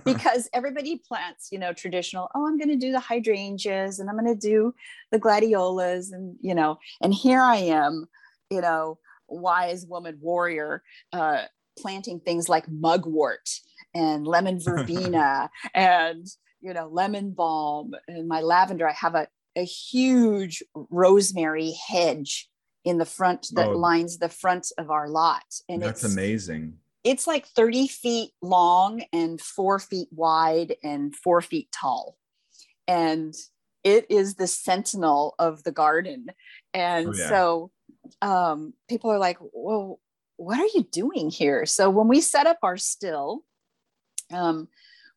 because 0.05 0.51
everybody 0.53 1.01
plants, 1.07 1.51
you 1.53 1.61
know, 1.61 1.73
traditional, 1.73 2.29
oh, 2.35 2.49
I'm 2.49 2.59
going 2.59 2.69
to 2.69 2.75
do 2.75 2.91
the 2.91 2.99
hydrangeas 2.99 4.01
and 4.01 4.11
I'm 4.11 4.19
going 4.19 4.35
to 4.35 4.49
do 4.49 4.75
the 5.13 5.21
gladiolas 5.21 6.11
and, 6.11 6.35
you 6.41 6.53
know, 6.53 6.81
and 7.01 7.15
here 7.15 7.41
I 7.41 7.59
am, 7.59 8.09
you 8.51 8.61
know, 8.61 8.99
wise 9.29 9.87
woman 9.87 10.19
warrior, 10.21 10.83
uh, 11.13 11.43
planting 11.79 12.19
things 12.19 12.49
like 12.49 12.69
mugwort 12.69 13.49
and 13.95 14.27
lemon 14.27 14.59
verbena 14.65 15.49
and, 15.75 16.27
you 16.61 16.75
know, 16.75 16.89
lemon 16.89 17.31
balm 17.31 17.93
and 18.09 18.27
my 18.27 18.41
lavender. 18.41 18.89
I 18.89 18.95
have 18.95 19.15
a, 19.15 19.29
a 19.55 19.65
huge 19.65 20.61
rosemary 20.75 21.73
hedge 21.89 22.50
in 22.85 22.99
the 22.99 23.05
front 23.05 23.49
that 23.53 23.69
oh, 23.69 23.77
lines 23.77 24.19
the 24.19 24.29
front 24.29 24.73
of 24.79 24.91
our 24.91 25.09
lot. 25.09 25.45
And 25.69 25.83
that's 25.83 26.05
amazing. 26.05 26.79
It's 27.05 27.27
like 27.27 27.47
30 27.47 27.89
feet 27.89 28.31
long 28.43 29.03
and 29.13 29.41
four 29.41 29.79
feet 29.79 30.09
wide 30.11 30.77
and 30.83 31.15
four 31.15 31.41
feet 31.41 31.69
tall. 31.73 32.17
And 32.87 33.35
it 33.85 34.07
is 34.11 34.35
the 34.35 34.47
sentinel 34.47 35.35
of 35.39 35.63
the 35.63 35.73
garden. 35.73 36.27
And 36.75 37.09
oh, 37.09 37.15
yeah. 37.15 37.29
so 37.29 37.71
um, 38.21 38.75
people 38.89 39.11
are 39.11 39.19
like, 39.19 39.39
well, 39.53 39.99
what 40.37 40.59
are 40.59 40.69
you 40.75 40.87
doing 40.91 41.31
here? 41.31 41.67
So 41.67 41.91
when 41.91 42.09
we 42.09 42.21
set 42.21 42.47
up 42.47 42.59
our 42.63 42.77
still, 42.77 43.45
um, 44.33 44.69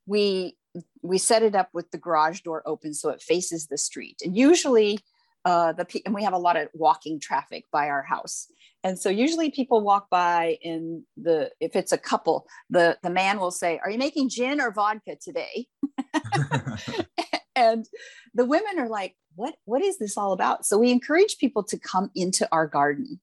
we 0.05 0.57
we 1.01 1.17
set 1.17 1.43
it 1.43 1.53
up 1.53 1.69
with 1.71 1.91
the 1.91 1.97
garage 1.97 2.41
door 2.41 2.63
open 2.65 2.93
so 2.93 3.09
it 3.09 3.21
faces 3.21 3.67
the 3.67 3.77
street. 3.77 4.21
And 4.23 4.35
usually 4.35 4.99
uh, 5.45 5.73
the 5.73 5.85
and 6.05 6.15
we 6.15 6.23
have 6.23 6.33
a 6.33 6.37
lot 6.37 6.57
of 6.57 6.69
walking 6.73 7.19
traffic 7.19 7.65
by 7.71 7.89
our 7.89 8.03
house. 8.03 8.47
And 8.85 8.99
so 8.99 9.09
usually 9.09 9.49
people 9.49 9.81
walk 9.81 10.09
by 10.09 10.57
in 10.61 11.03
the 11.15 11.51
if 11.59 11.75
it's 11.75 11.91
a 11.91 11.97
couple 11.97 12.47
the 12.69 12.97
the 13.01 13.09
man 13.09 13.39
will 13.39 13.51
say 13.51 13.79
are 13.83 13.89
you 13.89 13.97
making 13.97 14.29
gin 14.29 14.59
or 14.61 14.71
vodka 14.71 15.15
today? 15.21 15.67
And 17.55 17.85
the 18.33 18.45
women 18.45 18.79
are 18.79 18.89
like 18.89 19.15
what 19.35 19.55
what 19.65 19.81
is 19.81 19.97
this 19.97 20.17
all 20.17 20.31
about? 20.31 20.65
So 20.65 20.77
we 20.77 20.91
encourage 20.91 21.37
people 21.37 21.63
to 21.63 21.79
come 21.79 22.09
into 22.15 22.47
our 22.51 22.67
garden 22.67 23.19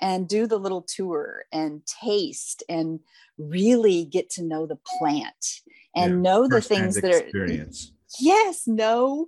and 0.00 0.28
do 0.28 0.46
the 0.46 0.58
little 0.58 0.82
tour 0.82 1.44
and 1.52 1.82
taste 2.02 2.62
and 2.68 3.00
really 3.38 4.04
get 4.04 4.28
to 4.30 4.42
know 4.42 4.66
the 4.66 4.78
plant 4.98 5.62
and 5.94 6.12
yeah, 6.12 6.30
know 6.30 6.48
the 6.48 6.60
things 6.60 6.96
that 6.96 7.10
experience. 7.10 7.90
are 7.90 8.20
yes 8.20 8.66
know 8.66 9.26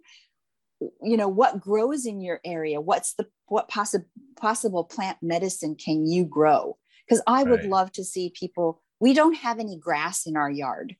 you 0.80 1.16
know 1.16 1.28
what 1.28 1.60
grows 1.60 2.06
in 2.06 2.20
your 2.20 2.40
area? 2.44 2.80
What's 2.80 3.14
the 3.14 3.26
what 3.46 3.68
possible 3.68 4.06
possible 4.36 4.84
plant 4.84 5.18
medicine 5.22 5.74
can 5.74 6.06
you 6.06 6.24
grow? 6.24 6.76
Because 7.06 7.22
i 7.26 7.42
would 7.42 7.60
right. 7.60 7.68
love 7.68 7.92
to 7.92 8.04
see 8.04 8.30
people 8.30 8.80
we 9.00 9.14
don't 9.14 9.34
have 9.34 9.58
any 9.58 9.78
grass 9.78 10.26
in 10.26 10.36
our 10.36 10.50
yard. 10.50 10.96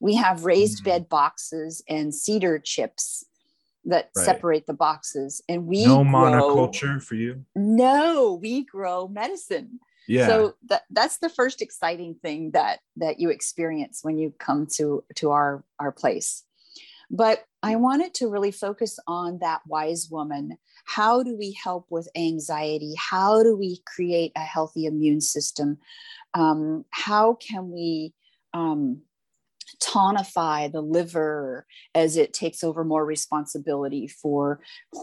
We 0.00 0.14
have 0.16 0.44
raised 0.44 0.78
mm-hmm. 0.78 0.90
bed 0.90 1.08
boxes 1.08 1.82
and 1.88 2.14
cedar 2.14 2.58
chips 2.58 3.24
that 3.84 4.10
right. 4.16 4.24
separate 4.24 4.66
the 4.66 4.74
boxes 4.74 5.42
and 5.48 5.66
we 5.66 5.84
no 5.84 6.02
grow, 6.02 6.04
monoculture 6.04 7.02
for 7.02 7.14
you? 7.14 7.44
No 7.54 8.38
we 8.40 8.64
grow 8.64 9.08
medicine. 9.08 9.78
Yeah. 10.08 10.26
So 10.26 10.54
that, 10.68 10.82
that's 10.90 11.18
the 11.18 11.28
first 11.28 11.62
exciting 11.62 12.14
thing 12.14 12.50
that 12.52 12.80
that 12.96 13.20
you 13.20 13.30
experience 13.30 14.00
when 14.02 14.18
you 14.18 14.34
come 14.38 14.66
to 14.76 15.04
to 15.16 15.30
our 15.30 15.64
our 15.78 15.92
place 15.92 16.44
but 17.10 17.44
I 17.62 17.76
wanted 17.76 18.14
to 18.14 18.28
really 18.28 18.50
focus 18.50 18.98
on 19.06 19.38
that 19.40 19.62
wise 19.66 20.08
woman. 20.10 20.58
How 20.84 21.22
do 21.22 21.36
we 21.36 21.56
help 21.62 21.86
with 21.90 22.08
anxiety? 22.16 22.94
How 22.98 23.42
do 23.42 23.56
we 23.56 23.80
create 23.86 24.32
a 24.36 24.40
healthy 24.40 24.86
immune 24.86 25.20
system? 25.20 25.78
Um, 26.34 26.84
how 26.90 27.34
can 27.34 27.70
we 27.70 28.12
um, 28.52 29.02
tonify 29.82 30.70
the 30.70 30.80
liver 30.80 31.66
as 31.94 32.16
it 32.16 32.32
takes 32.32 32.62
over 32.62 32.84
more 32.84 33.04
responsibility 33.04 34.06
for 34.06 34.60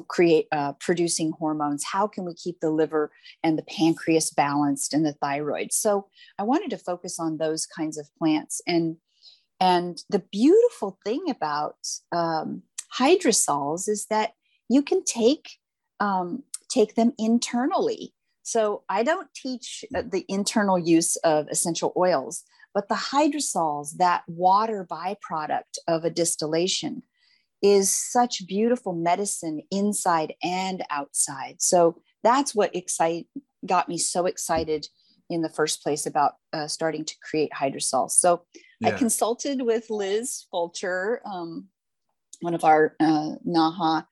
create 0.08 0.48
uh, 0.52 0.74
producing 0.74 1.32
hormones 1.32 1.84
how 1.84 2.08
can 2.08 2.26
we 2.26 2.34
keep 2.34 2.60
the 2.60 2.70
liver 2.70 3.12
and 3.44 3.58
the 3.58 3.64
pancreas 3.64 4.32
balanced 4.32 4.94
and 4.94 5.06
the 5.06 5.14
thyroid 5.14 5.72
so 5.72 6.08
i 6.40 6.44
wanted 6.44 6.70
to 6.70 6.78
focus 6.78 7.20
on 7.20 7.38
those 7.38 7.66
kinds 7.66 7.98
of 7.98 8.08
plants 8.18 8.62
and 8.68 8.98
and 9.62 10.04
the 10.10 10.24
beautiful 10.32 10.98
thing 11.06 11.30
about 11.30 11.76
um, 12.12 12.64
hydrosols 12.98 13.88
is 13.88 14.08
that 14.10 14.34
you 14.68 14.82
can 14.82 15.04
take 15.04 15.52
um, 16.00 16.44
take 16.68 16.96
them 16.96 17.14
internally. 17.20 18.14
So 18.42 18.84
I 18.90 19.04
don't 19.04 19.28
teach 19.36 19.86
uh, 19.96 20.02
the 20.02 20.26
internal 20.28 20.80
use 20.80 21.16
of 21.18 21.48
essential 21.50 21.94
oils, 21.96 22.44
but 22.74 22.90
the 22.90 22.96
hydrosols, 22.96 23.98
that 23.98 24.24
water 24.28 24.88
byproduct 24.90 25.78
of 25.88 26.06
a 26.06 26.10
distillation, 26.10 27.04
is 27.62 27.92
such 27.92 28.48
beautiful 28.48 28.94
medicine 28.94 29.62
inside 29.70 30.34
and 30.42 30.84
outside. 30.90 31.62
So 31.62 32.02
that's 32.24 32.56
what 32.56 32.76
excite 32.76 33.28
got 33.64 33.88
me 33.88 34.00
so 34.00 34.26
excited 34.26 34.88
in 35.30 35.44
the 35.44 35.50
first 35.50 35.84
place 35.84 36.08
about 36.08 36.34
uh, 36.52 36.68
starting 36.68 37.06
to 37.06 37.16
create 37.22 37.52
hydrosols. 37.52 38.12
So 38.12 38.42
yeah. 38.82 38.90
I 38.90 38.98
consulted 38.98 39.62
with 39.62 39.90
Liz 39.90 40.46
Fulcher, 40.50 41.22
um, 41.26 41.68
one 42.42 42.56
of 42.56 42.64
our 42.64 42.96
uh, 43.00 43.36
NAHA 43.46 44.08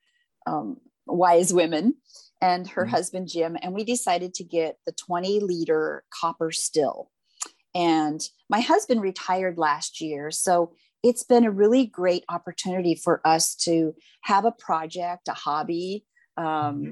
um, 0.45 0.77
wise 1.07 1.53
women, 1.53 1.95
and 2.41 2.67
her 2.69 2.83
mm-hmm. 2.83 2.91
husband 2.91 3.27
Jim, 3.27 3.57
and 3.61 3.73
we 3.73 3.83
decided 3.83 4.33
to 4.35 4.43
get 4.43 4.77
the 4.85 4.91
20 4.91 5.39
liter 5.39 6.03
copper 6.13 6.51
still. 6.51 7.09
And 7.75 8.21
my 8.49 8.61
husband 8.61 9.01
retired 9.01 9.57
last 9.57 10.01
year. 10.01 10.31
So 10.31 10.73
it's 11.03 11.23
been 11.23 11.45
a 11.45 11.51
really 11.51 11.85
great 11.85 12.23
opportunity 12.29 12.95
for 12.95 13.21
us 13.25 13.55
to 13.55 13.95
have 14.21 14.45
a 14.45 14.51
project, 14.51 15.27
a 15.27 15.33
hobby, 15.33 16.05
um, 16.37 16.45
mm-hmm. 16.45 16.91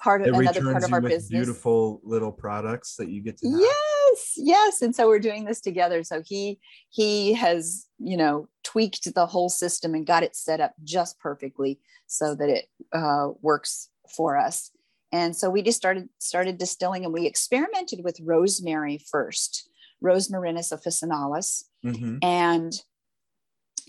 part 0.00 0.22
of 0.22 0.28
it 0.28 0.34
another 0.34 0.62
part 0.72 0.84
of 0.84 0.92
our 0.92 1.00
business. 1.00 1.28
Beautiful 1.28 2.00
little 2.04 2.32
products 2.32 2.96
that 2.96 3.08
you 3.08 3.22
get 3.22 3.38
to. 3.38 3.50
Have. 3.50 3.95
Yes, 4.16 4.32
yes, 4.36 4.82
and 4.82 4.94
so 4.94 5.08
we're 5.08 5.18
doing 5.18 5.44
this 5.44 5.60
together. 5.60 6.02
So 6.02 6.22
he 6.24 6.58
he 6.90 7.34
has 7.34 7.86
you 7.98 8.16
know 8.16 8.48
tweaked 8.62 9.14
the 9.14 9.26
whole 9.26 9.48
system 9.48 9.94
and 9.94 10.06
got 10.06 10.22
it 10.22 10.36
set 10.36 10.60
up 10.60 10.74
just 10.84 11.18
perfectly 11.18 11.78
so 12.06 12.34
that 12.34 12.48
it 12.48 12.66
uh, 12.92 13.28
works 13.42 13.90
for 14.14 14.36
us. 14.36 14.70
And 15.12 15.36
so 15.36 15.50
we 15.50 15.62
just 15.62 15.78
started 15.78 16.08
started 16.18 16.58
distilling, 16.58 17.04
and 17.04 17.12
we 17.12 17.26
experimented 17.26 18.00
with 18.02 18.20
rosemary 18.20 18.98
first, 18.98 19.68
Rosmarinus 20.02 20.72
officinalis, 20.72 21.64
mm-hmm. 21.84 22.18
and 22.22 22.72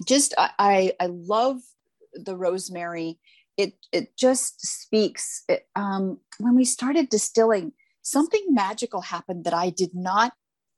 just 0.06 0.34
I, 0.38 0.94
I 1.00 1.08
love 1.08 1.58
the 2.14 2.36
rosemary. 2.36 3.20
It 3.58 3.74
it 3.92 4.16
just 4.16 4.66
speaks. 4.66 5.44
It, 5.50 5.68
um, 5.76 6.20
when 6.40 6.56
we 6.56 6.66
started 6.66 7.10
distilling, 7.10 7.74
something 8.08 8.46
magical 8.50 9.02
happened 9.02 9.44
that 9.44 9.54
I 9.54 9.70
did 9.70 9.94
not 9.94 10.32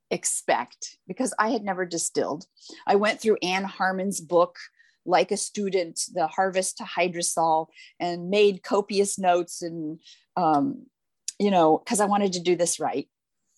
expect 0.09 0.97
because 1.07 1.33
I 1.37 1.49
had 1.49 1.63
never 1.63 1.85
distilled. 1.85 2.45
I 2.87 2.95
went 2.95 3.21
through 3.21 3.37
Ann 3.43 3.65
Harman's 3.65 4.19
book 4.19 4.57
like 5.05 5.31
a 5.31 5.37
student, 5.37 5.99
the 6.13 6.27
harvest 6.27 6.77
to 6.77 6.83
hydrosol, 6.83 7.67
and 7.99 8.29
made 8.29 8.63
copious 8.63 9.19
notes 9.19 9.61
and 9.61 9.99
um, 10.35 10.87
you 11.37 11.51
know 11.51 11.77
because 11.77 11.99
I 11.99 12.05
wanted 12.05 12.33
to 12.33 12.41
do 12.41 12.55
this 12.55 12.79
right. 12.79 13.07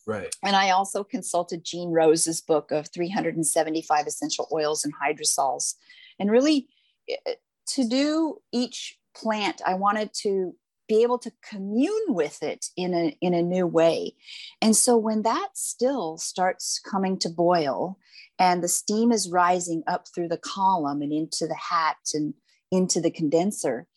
Right. 0.05 0.35
And 0.43 0.55
I 0.55 0.71
also 0.71 1.03
consulted 1.03 1.63
Jeanne 1.63 1.91
Rose's 1.91 2.41
book 2.41 2.71
of 2.71 2.89
375 2.91 4.07
essential 4.07 4.47
oils 4.51 4.83
and 4.83 4.93
hydrosols. 4.95 5.75
And 6.19 6.31
really, 6.31 6.67
eh, 7.07 7.35
to 7.67 7.87
do 7.87 8.37
each 8.51 8.97
plant, 9.15 9.61
I 9.65 9.75
wanted 9.75 10.11
to 10.23 10.55
be 10.91 11.03
able 11.03 11.19
to 11.19 11.31
commune 11.41 12.07
with 12.09 12.43
it 12.43 12.65
in 12.75 12.93
a, 12.93 13.15
in 13.21 13.33
a 13.33 13.41
new 13.41 13.65
way. 13.65 14.13
And 14.61 14.75
so 14.75 14.97
when 14.97 15.21
that 15.21 15.51
still 15.53 16.17
starts 16.17 16.79
coming 16.79 17.17
to 17.19 17.29
boil 17.29 17.97
and 18.37 18.61
the 18.61 18.67
steam 18.67 19.13
is 19.13 19.29
rising 19.29 19.83
up 19.87 20.07
through 20.13 20.27
the 20.27 20.37
column 20.37 21.01
and 21.01 21.13
into 21.13 21.47
the 21.47 21.55
hat 21.55 21.95
and 22.13 22.33
into 22.71 22.99
the 22.99 23.09
condenser, 23.09 23.87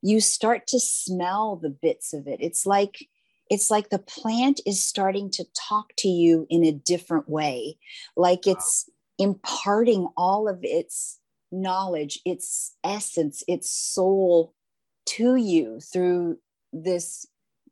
you 0.00 0.20
start 0.20 0.68
to 0.68 0.78
smell 0.78 1.56
the 1.56 1.70
bits 1.70 2.12
of 2.12 2.28
it. 2.28 2.38
It's 2.40 2.64
like 2.64 3.08
it's 3.50 3.68
like 3.68 3.90
the 3.90 3.98
plant 3.98 4.60
is 4.64 4.86
starting 4.86 5.30
to 5.32 5.44
talk 5.68 5.92
to 5.98 6.08
you 6.08 6.46
in 6.48 6.64
a 6.64 6.72
different 6.72 7.28
way, 7.28 7.78
like 8.16 8.46
it's 8.46 8.88
imparting 9.18 10.08
all 10.16 10.48
of 10.48 10.60
its 10.62 11.18
knowledge, 11.50 12.20
its 12.24 12.76
essence, 12.84 13.42
its 13.48 13.70
soul 13.70 14.54
to 15.06 15.36
you 15.36 15.80
through 15.80 16.38
this 16.74 17.26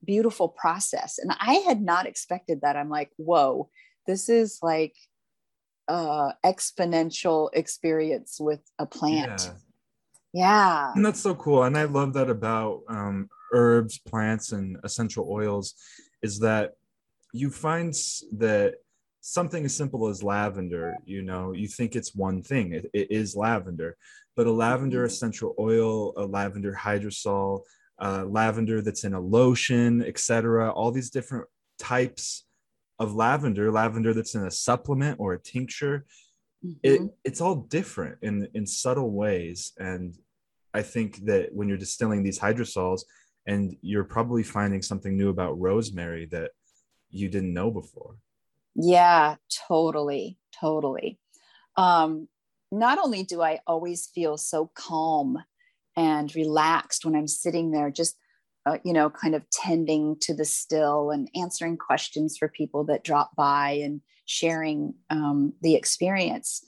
beautiful 0.05 0.49
process. 0.49 1.19
And 1.19 1.33
I 1.39 1.55
had 1.67 1.83
not 1.83 2.07
expected 2.07 2.61
that. 2.63 2.77
I'm 2.77 2.89
like, 2.89 3.11
whoa, 3.17 3.69
this 4.07 4.29
is 4.29 4.59
like 4.63 4.95
uh 5.89 6.33
exponential 6.47 7.51
experience 7.53 8.39
with 8.41 8.61
a 8.79 8.87
plant. 8.87 9.43
Yeah. 9.45 9.53
Yeah. 10.33 10.93
And 10.95 11.05
that's 11.05 11.21
so 11.21 11.35
cool. 11.35 11.65
And 11.65 11.77
I 11.77 11.85
love 11.85 12.15
that 12.15 12.31
about 12.31 12.83
um, 12.89 13.29
herbs, 13.53 13.99
plants, 13.99 14.53
and 14.53 14.79
essential 14.83 15.29
oils 15.31 15.75
is 16.23 16.39
that 16.41 16.73
you 17.35 17.51
find 17.51 17.93
that 18.39 18.77
something 19.21 19.65
as 19.65 19.77
simple 19.77 20.09
as 20.09 20.23
lavender, 20.23 20.97
you 21.05 21.23
know, 21.23 21.53
you 21.53 21.69
think 21.69 21.95
it's 21.95 22.15
one 22.15 22.43
thing, 22.43 22.73
it, 22.73 22.91
it 22.95 23.11
is 23.11 23.37
lavender, 23.37 23.97
but 24.37 24.47
a 24.47 24.53
lavender 24.53 24.99
mm-hmm. 24.99 25.07
essential 25.07 25.55
oil, 25.59 26.13
a 26.17 26.25
lavender 26.25 26.77
hydrosol, 26.81 27.61
uh, 28.03 28.25
lavender 28.27 28.83
that's 28.83 29.05
in 29.05 29.15
a 29.15 29.21
lotion, 29.21 30.03
etc. 30.05 30.71
All 30.73 30.91
these 30.91 31.11
different 31.11 31.47
types 31.79 32.45
of 32.99 33.15
lavender, 33.15 33.71
lavender 33.71 34.13
that's 34.13 34.35
in 34.35 34.45
a 34.45 34.51
supplement 34.51 35.19
or 35.19 35.35
a 35.35 35.39
tincture. 35.39 36.05
Mm-hmm. 36.65 36.79
It, 36.83 37.01
it's 37.25 37.41
all 37.41 37.57
different 37.57 38.19
in 38.23 38.47
in 38.55 38.67
subtle 38.67 39.11
ways 39.11 39.73
and 39.79 40.15
i 40.75 40.81
think 40.81 41.25
that 41.25 41.53
when 41.53 41.69
you're 41.69 41.77
distilling 41.77 42.23
these 42.23 42.39
hydrosols 42.39 43.03
and 43.47 43.77
you're 43.83 44.05
probably 44.05 44.45
finding 44.45 44.81
something 44.81 45.17
new 45.17 45.29
about 45.29 45.59
rosemary 45.59 46.27
that 46.27 46.53
you 47.11 47.29
didn't 47.29 47.53
know 47.53 47.69
before 47.73 48.15
yeah 48.77 49.35
totally 49.67 50.39
totally 50.53 51.19
um 51.77 52.29
not 52.71 52.97
only 52.99 53.25
do 53.25 53.43
i 53.43 53.59
always 53.67 54.07
feel 54.15 54.37
so 54.37 54.71
calm 54.75 55.43
and 55.97 56.35
relaxed 56.35 57.05
when 57.05 57.15
i'm 57.15 57.29
sitting 57.29 57.71
there 57.71 57.91
just 57.91 58.17
uh, 58.67 58.79
you 58.85 58.93
know 58.93 59.11
kind 59.11 59.35
of 59.35 59.49
tending 59.51 60.17
to 60.21 60.35
the 60.35 60.45
still 60.45 61.11
and 61.11 61.29
answering 61.35 61.77
questions 61.77 62.37
for 62.39 62.49
people 62.49 62.85
that 62.85 63.05
drop 63.05 63.35
by 63.37 63.71
and 63.71 64.01
sharing 64.25 64.95
um, 65.11 65.53
the 65.63 65.75
experience. 65.75 66.65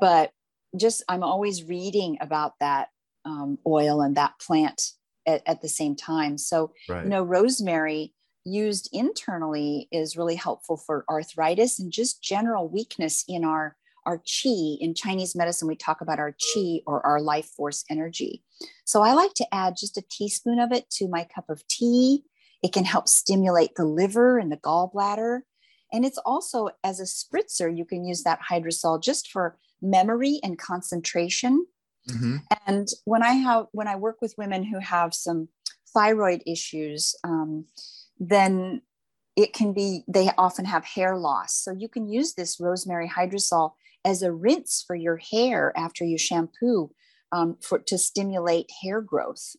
But 0.00 0.32
just 0.76 1.02
I'm 1.08 1.22
always 1.22 1.64
reading 1.64 2.18
about 2.20 2.54
that 2.60 2.88
um, 3.24 3.58
oil 3.66 4.00
and 4.02 4.16
that 4.16 4.38
plant 4.40 4.90
at, 5.26 5.42
at 5.46 5.62
the 5.62 5.68
same 5.68 5.96
time. 5.96 6.38
So, 6.38 6.72
right. 6.88 7.04
you 7.04 7.08
know, 7.10 7.22
rosemary 7.22 8.12
used 8.44 8.88
internally 8.92 9.88
is 9.90 10.16
really 10.16 10.36
helpful 10.36 10.76
for 10.76 11.04
arthritis 11.10 11.80
and 11.80 11.92
just 11.92 12.22
general 12.22 12.68
weakness 12.68 13.24
in 13.26 13.44
our 13.44 13.76
our 14.06 14.18
chi 14.18 14.76
in 14.80 14.94
chinese 14.94 15.36
medicine 15.36 15.68
we 15.68 15.76
talk 15.76 16.00
about 16.00 16.18
our 16.18 16.32
chi 16.32 16.80
or 16.86 17.04
our 17.04 17.20
life 17.20 17.46
force 17.56 17.84
energy 17.90 18.42
so 18.84 19.02
i 19.02 19.12
like 19.12 19.34
to 19.34 19.46
add 19.52 19.74
just 19.78 19.98
a 19.98 20.04
teaspoon 20.10 20.58
of 20.58 20.72
it 20.72 20.88
to 20.90 21.08
my 21.08 21.24
cup 21.24 21.48
of 21.50 21.66
tea 21.68 22.22
it 22.62 22.72
can 22.72 22.84
help 22.84 23.08
stimulate 23.08 23.74
the 23.76 23.84
liver 23.84 24.38
and 24.38 24.50
the 24.50 24.56
gallbladder 24.56 25.40
and 25.92 26.04
it's 26.04 26.18
also 26.18 26.68
as 26.84 27.00
a 27.00 27.04
spritzer, 27.04 27.74
you 27.74 27.84
can 27.84 28.04
use 28.04 28.22
that 28.24 28.40
hydrosol 28.50 29.02
just 29.02 29.30
for 29.30 29.56
memory 29.80 30.40
and 30.42 30.58
concentration. 30.58 31.66
Mm-hmm. 32.10 32.36
And 32.66 32.88
when 33.04 33.22
I 33.22 33.32
have 33.32 33.66
when 33.72 33.88
I 33.88 33.96
work 33.96 34.16
with 34.20 34.34
women 34.38 34.64
who 34.64 34.78
have 34.78 35.14
some 35.14 35.48
thyroid 35.92 36.42
issues, 36.46 37.14
um, 37.24 37.66
then 38.18 38.82
it 39.36 39.52
can 39.52 39.72
be 39.72 40.02
they 40.08 40.30
often 40.38 40.64
have 40.64 40.84
hair 40.84 41.16
loss. 41.16 41.54
So 41.54 41.72
you 41.72 41.88
can 41.88 42.08
use 42.08 42.34
this 42.34 42.58
rosemary 42.60 43.08
hydrosol 43.08 43.72
as 44.06 44.22
a 44.22 44.32
rinse 44.32 44.82
for 44.86 44.96
your 44.96 45.18
hair 45.18 45.72
after 45.76 46.04
you 46.04 46.16
shampoo 46.16 46.90
um, 47.32 47.56
for 47.60 47.78
to 47.80 47.98
stimulate 47.98 48.70
hair 48.82 49.02
growth. 49.02 49.56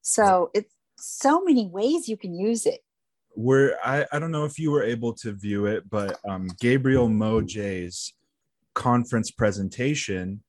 So 0.00 0.50
it's 0.54 0.74
so 0.98 1.42
many 1.44 1.68
ways 1.68 2.08
you 2.08 2.16
can 2.16 2.34
use 2.34 2.66
it 2.66 2.80
where 3.34 3.78
I, 3.84 4.06
I 4.12 4.18
don't 4.18 4.30
know 4.30 4.44
if 4.44 4.58
you 4.58 4.70
were 4.70 4.82
able 4.82 5.12
to 5.14 5.32
view 5.32 5.66
it, 5.66 5.88
but 5.88 6.18
um, 6.28 6.48
Gabriel 6.60 7.08
Jay's 7.42 8.12
conference 8.74 9.30
presentation, 9.30 10.42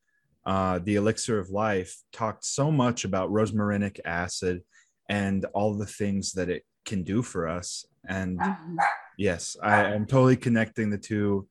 uh, 0.45 0.79
The 0.83 0.95
Elixir 0.95 1.39
of 1.39 1.49
Life, 1.49 1.95
talked 2.11 2.45
so 2.45 2.71
much 2.71 3.05
about 3.05 3.31
rosmarinic 3.31 3.99
acid 4.05 4.61
and 5.09 5.45
all 5.53 5.75
the 5.75 5.85
things 5.85 6.33
that 6.33 6.49
it 6.49 6.63
can 6.85 7.03
do 7.03 7.21
for 7.21 7.47
us. 7.47 7.85
And 8.07 8.39
mm-hmm. 8.39 8.77
yes, 9.17 9.55
I 9.61 9.93
am 9.93 10.05
totally 10.05 10.35
connecting 10.35 10.89
the 10.89 10.97
two 10.97 11.47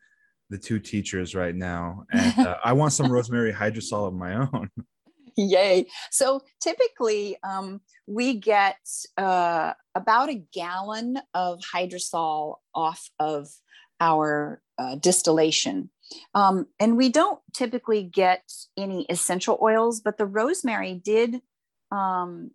the 0.52 0.58
two 0.58 0.78
teachers 0.78 1.34
right 1.34 1.54
now. 1.54 2.04
And 2.12 2.46
uh, 2.46 2.58
I 2.62 2.72
want 2.74 2.92
some 2.92 3.10
rosemary 3.10 3.52
hydrosol 3.52 4.06
of 4.06 4.14
my 4.14 4.34
own. 4.36 4.70
Yay. 5.36 5.86
So 6.10 6.42
typically, 6.60 7.38
um, 7.42 7.80
we 8.06 8.34
get 8.34 8.76
uh, 9.16 9.72
about 9.94 10.28
a 10.28 10.44
gallon 10.52 11.18
of 11.32 11.60
hydrosol 11.74 12.56
off 12.74 13.10
of 13.18 13.48
our 13.98 14.60
uh, 14.78 14.96
distillation. 14.96 15.88
Um, 16.34 16.66
and 16.78 16.98
we 16.98 17.08
don't 17.08 17.40
typically 17.54 18.02
get 18.02 18.42
any 18.76 19.06
essential 19.08 19.58
oils, 19.62 20.00
but 20.00 20.18
the 20.18 20.26
rosemary 20.26 20.94
did 20.94 21.40
um, 21.90 22.50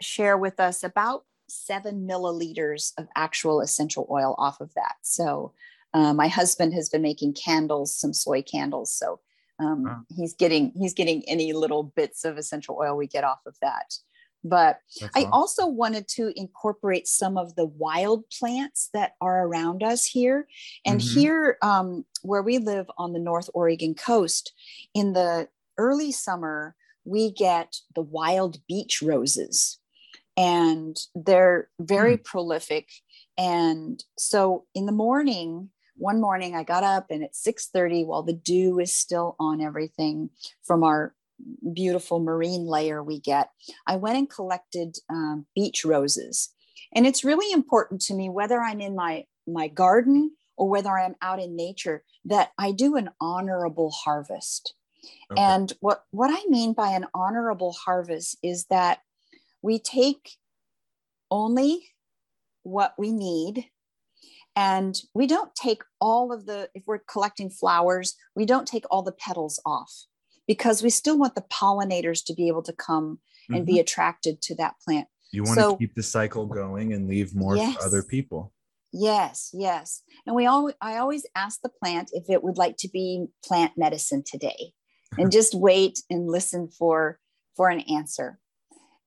share 0.00 0.38
with 0.38 0.60
us 0.60 0.84
about 0.84 1.24
seven 1.48 2.06
milliliters 2.06 2.92
of 2.96 3.08
actual 3.16 3.60
essential 3.60 4.06
oil 4.08 4.36
off 4.38 4.60
of 4.60 4.72
that. 4.74 4.94
So 5.02 5.52
uh, 5.92 6.12
my 6.12 6.28
husband 6.28 6.74
has 6.74 6.88
been 6.88 7.02
making 7.02 7.34
candles, 7.34 7.94
some 7.96 8.12
soy 8.12 8.42
candles. 8.42 8.92
So 8.92 9.20
um, 9.60 9.84
wow. 9.84 10.00
he's 10.08 10.34
getting 10.34 10.72
he's 10.76 10.94
getting 10.94 11.22
any 11.28 11.52
little 11.52 11.82
bits 11.82 12.24
of 12.24 12.38
essential 12.38 12.78
oil 12.80 12.96
we 12.96 13.06
get 13.06 13.24
off 13.24 13.40
of 13.46 13.56
that 13.60 13.94
but 14.42 14.78
That's 15.00 15.16
i 15.16 15.20
awesome. 15.20 15.32
also 15.32 15.66
wanted 15.66 16.08
to 16.08 16.32
incorporate 16.34 17.06
some 17.06 17.36
of 17.36 17.54
the 17.56 17.66
wild 17.66 18.24
plants 18.30 18.88
that 18.94 19.12
are 19.20 19.46
around 19.46 19.82
us 19.82 20.06
here 20.06 20.48
and 20.84 21.00
mm-hmm. 21.00 21.20
here 21.20 21.58
um, 21.62 22.04
where 22.22 22.42
we 22.42 22.58
live 22.58 22.90
on 22.96 23.12
the 23.12 23.18
north 23.18 23.50
oregon 23.54 23.94
coast 23.94 24.52
in 24.94 25.12
the 25.12 25.48
early 25.78 26.12
summer 26.12 26.74
we 27.04 27.30
get 27.30 27.76
the 27.94 28.02
wild 28.02 28.58
beach 28.66 29.02
roses 29.02 29.78
and 30.36 30.96
they're 31.14 31.68
very 31.80 32.16
mm. 32.16 32.24
prolific 32.24 32.88
and 33.36 34.04
so 34.18 34.64
in 34.74 34.86
the 34.86 34.92
morning 34.92 35.70
one 36.00 36.20
morning 36.20 36.56
I 36.56 36.64
got 36.64 36.82
up 36.82 37.06
and 37.10 37.22
at 37.22 37.34
6:30 37.34 38.06
while 38.06 38.22
the 38.22 38.32
dew 38.32 38.80
is 38.80 38.92
still 38.92 39.36
on 39.38 39.60
everything 39.60 40.30
from 40.62 40.82
our 40.82 41.14
beautiful 41.72 42.20
marine 42.20 42.66
layer 42.66 43.02
we 43.02 43.20
get, 43.20 43.50
I 43.86 43.96
went 43.96 44.18
and 44.18 44.28
collected 44.28 44.96
um, 45.08 45.46
beach 45.54 45.84
roses. 45.84 46.50
And 46.94 47.06
it's 47.06 47.24
really 47.24 47.52
important 47.52 48.00
to 48.02 48.14
me 48.14 48.28
whether 48.28 48.60
I'm 48.60 48.80
in 48.80 48.94
my 48.94 49.26
my 49.46 49.68
garden 49.68 50.32
or 50.56 50.68
whether 50.68 50.98
I'm 50.98 51.16
out 51.22 51.40
in 51.40 51.56
nature 51.56 52.04
that 52.24 52.52
I 52.58 52.72
do 52.72 52.96
an 52.96 53.10
honorable 53.20 53.90
harvest. 53.90 54.74
Okay. 55.30 55.40
And 55.40 55.72
what 55.80 56.04
what 56.10 56.30
I 56.30 56.44
mean 56.48 56.72
by 56.72 56.90
an 56.90 57.06
honorable 57.14 57.72
harvest 57.72 58.38
is 58.42 58.66
that 58.66 59.00
we 59.62 59.78
take 59.78 60.36
only 61.30 61.88
what 62.62 62.94
we 62.98 63.12
need 63.12 63.66
and 64.56 64.96
we 65.14 65.26
don't 65.26 65.54
take 65.54 65.82
all 66.00 66.32
of 66.32 66.46
the 66.46 66.68
if 66.74 66.84
we're 66.86 66.98
collecting 66.98 67.50
flowers 67.50 68.16
we 68.34 68.44
don't 68.44 68.66
take 68.66 68.84
all 68.90 69.02
the 69.02 69.12
petals 69.12 69.60
off 69.64 70.06
because 70.50 70.82
we 70.82 70.90
still 70.90 71.16
want 71.16 71.36
the 71.36 71.42
pollinators 71.42 72.24
to 72.24 72.34
be 72.34 72.48
able 72.48 72.62
to 72.64 72.72
come 72.72 73.20
and 73.48 73.58
mm-hmm. 73.58 73.74
be 73.74 73.78
attracted 73.78 74.42
to 74.42 74.56
that 74.56 74.74
plant. 74.84 75.06
You 75.32 75.44
want 75.44 75.60
so, 75.60 75.72
to 75.72 75.78
keep 75.78 75.94
the 75.94 76.02
cycle 76.02 76.44
going 76.44 76.92
and 76.92 77.08
leave 77.08 77.36
more 77.36 77.54
yes, 77.54 77.76
for 77.76 77.84
other 77.84 78.02
people. 78.02 78.52
Yes, 78.92 79.50
yes. 79.52 80.02
And 80.26 80.34
we 80.34 80.46
all 80.46 80.72
I 80.80 80.96
always 80.96 81.24
ask 81.36 81.60
the 81.62 81.68
plant 81.68 82.10
if 82.12 82.28
it 82.28 82.42
would 82.42 82.58
like 82.58 82.76
to 82.78 82.88
be 82.88 83.26
plant 83.44 83.74
medicine 83.76 84.24
today 84.26 84.72
and 85.16 85.30
just 85.38 85.54
wait 85.54 86.00
and 86.10 86.28
listen 86.28 86.66
for 86.66 87.20
for 87.56 87.68
an 87.68 87.80
answer. 87.82 88.40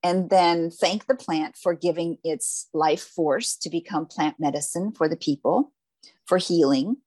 And 0.03 0.29
then 0.29 0.69
thank 0.69 1.07
the 1.07 1.15
plant 1.15 1.55
for 1.55 1.73
giving 1.73 2.17
its 2.23 2.67
life 2.73 3.03
force 3.03 3.55
to 3.57 3.69
become 3.69 4.05
plant 4.05 4.35
medicine 4.37 4.91
for 4.91 5.07
the 5.07 5.15
people, 5.15 5.71
for 6.25 6.37
healing. 6.37 6.97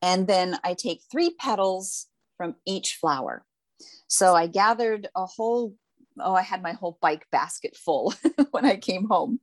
And 0.00 0.26
then 0.26 0.58
I 0.64 0.74
take 0.74 1.02
three 1.10 1.34
petals 1.38 2.06
from 2.38 2.56
each 2.66 2.94
flower. 2.94 3.44
So 4.08 4.34
I 4.34 4.46
gathered 4.46 5.08
a 5.14 5.26
whole, 5.26 5.74
oh, 6.18 6.34
I 6.34 6.42
had 6.42 6.62
my 6.62 6.72
whole 6.72 6.98
bike 7.02 7.26
basket 7.30 7.76
full 7.76 8.14
when 8.50 8.64
I 8.64 8.76
came 8.76 9.08
home 9.08 9.40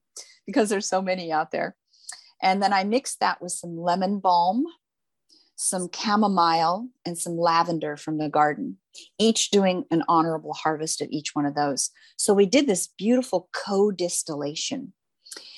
because 0.48 0.70
there's 0.70 0.88
so 0.88 1.02
many 1.02 1.32
out 1.32 1.52
there. 1.52 1.76
And 2.42 2.62
then 2.62 2.74
I 2.74 2.84
mixed 2.84 3.20
that 3.20 3.42
with 3.42 3.52
some 3.52 3.78
lemon 3.78 4.20
balm, 4.20 4.66
some 5.56 5.90
chamomile, 5.94 6.88
and 7.06 7.18
some 7.18 7.38
lavender 7.38 7.96
from 7.98 8.18
the 8.18 8.30
garden, 8.30 8.78
each 9.20 9.52
doing 9.52 9.86
an 9.92 10.04
honorable 10.08 10.54
harvest 10.54 11.02
of 11.02 11.10
each 11.12 11.36
one 11.36 11.46
of 11.46 11.56
those. 11.56 11.90
So 12.18 12.34
we 12.34 12.46
did 12.46 12.68
this 12.68 12.88
beautiful 12.98 13.50
co 13.54 13.92
distillation. 13.92 14.94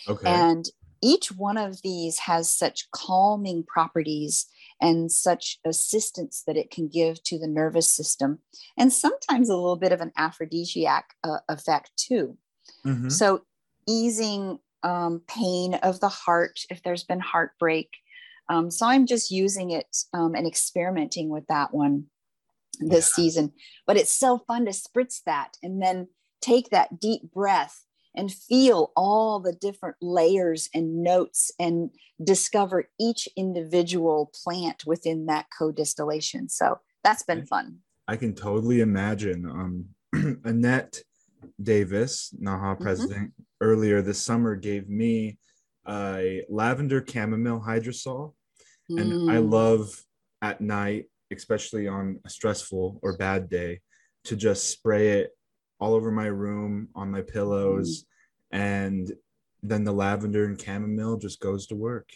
Okay. 0.08 0.30
And 0.30 0.70
each 1.02 1.32
one 1.32 1.58
of 1.58 1.82
these 1.82 2.20
has 2.20 2.50
such 2.50 2.90
calming 2.92 3.64
properties 3.64 4.48
and 4.82 5.12
such 5.12 5.60
assistance 5.66 6.44
that 6.48 6.58
it 6.58 6.70
can 6.72 6.88
give 6.88 7.24
to 7.24 7.40
the 7.40 7.48
nervous 7.48 7.90
system, 7.90 8.40
and 8.78 8.92
sometimes 8.92 9.50
a 9.50 9.56
little 9.56 9.78
bit 9.78 9.92
of 9.92 10.02
an 10.02 10.12
aphrodisiac 10.18 11.14
uh, 11.24 11.40
effect 11.48 11.92
too. 11.96 12.38
Mm-hmm. 12.86 13.10
So, 13.10 13.44
easing 13.88 14.60
um, 14.84 15.22
pain 15.28 15.76
of 15.76 16.00
the 16.00 16.10
heart 16.10 16.60
if 16.70 16.84
there's 16.84 17.04
been 17.04 17.20
heartbreak. 17.20 17.90
Um, 18.50 18.70
so, 18.72 18.86
I'm 18.88 19.06
just 19.06 19.32
using 19.32 19.72
it 19.72 19.88
um, 20.14 20.36
and 20.36 20.48
experimenting 20.48 21.30
with 21.30 21.46
that 21.48 21.74
one 21.74 22.06
this 22.80 23.12
yeah. 23.12 23.24
season. 23.24 23.54
But 23.88 23.98
it's 23.98 24.12
so 24.12 24.38
fun 24.38 24.66
to 24.66 24.72
spritz 24.72 25.22
that 25.26 25.58
and 25.64 25.82
then 25.82 26.08
take 26.42 26.70
that 26.70 27.00
deep 27.00 27.32
breath 27.32 27.86
and 28.16 28.32
feel 28.32 28.92
all 28.96 29.40
the 29.40 29.54
different 29.54 29.98
layers 30.02 30.70
and 30.74 31.04
notes 31.04 31.52
and 31.60 31.90
discover 32.24 32.90
each 33.00 33.28
individual 33.36 34.32
plant 34.44 34.84
within 34.86 35.26
that 35.26 35.48
co-distillation. 35.58 36.48
So 36.48 36.80
that's 37.04 37.24
been 37.24 37.46
fun. 37.46 37.80
I 38.08 38.16
can 38.16 38.34
totally 38.34 38.82
imagine. 38.82 39.46
Um, 39.46 40.40
Annette 40.44 41.02
Davis, 41.62 42.34
NAHA 42.40 42.76
mm-hmm. 42.76 42.84
president, 42.84 43.32
mm-hmm. 43.32 43.44
earlier 43.62 44.02
this 44.02 44.22
summer 44.22 44.56
gave 44.56 44.88
me 44.90 45.38
a 45.88 46.44
lavender 46.50 47.04
chamomile 47.08 47.60
hydrosol. 47.60 48.34
Mm. 48.92 49.02
And 49.02 49.32
I 49.32 49.36
mm. 49.36 49.52
love 49.52 50.04
at 50.42 50.62
night, 50.62 51.06
especially 51.32 51.88
on 51.88 52.20
a 52.26 52.30
stressful 52.30 53.00
or 53.02 53.18
bad 53.18 53.50
day, 53.50 53.82
to 54.26 54.36
just 54.36 54.70
spray 54.70 55.20
it 55.20 55.32
all 55.80 55.94
over 55.94 56.12
my 56.12 56.28
room 56.28 56.90
on 56.96 57.12
my 57.12 57.22
pillows 57.22 58.06
mm. 58.54 58.60
and 58.60 59.12
then 59.64 59.84
the 59.84 59.92
lavender 59.92 60.46
and 60.46 60.62
chamomile 60.62 61.18
just 61.18 61.40
goes 61.40 61.68
to 61.68 61.76
work 61.76 62.10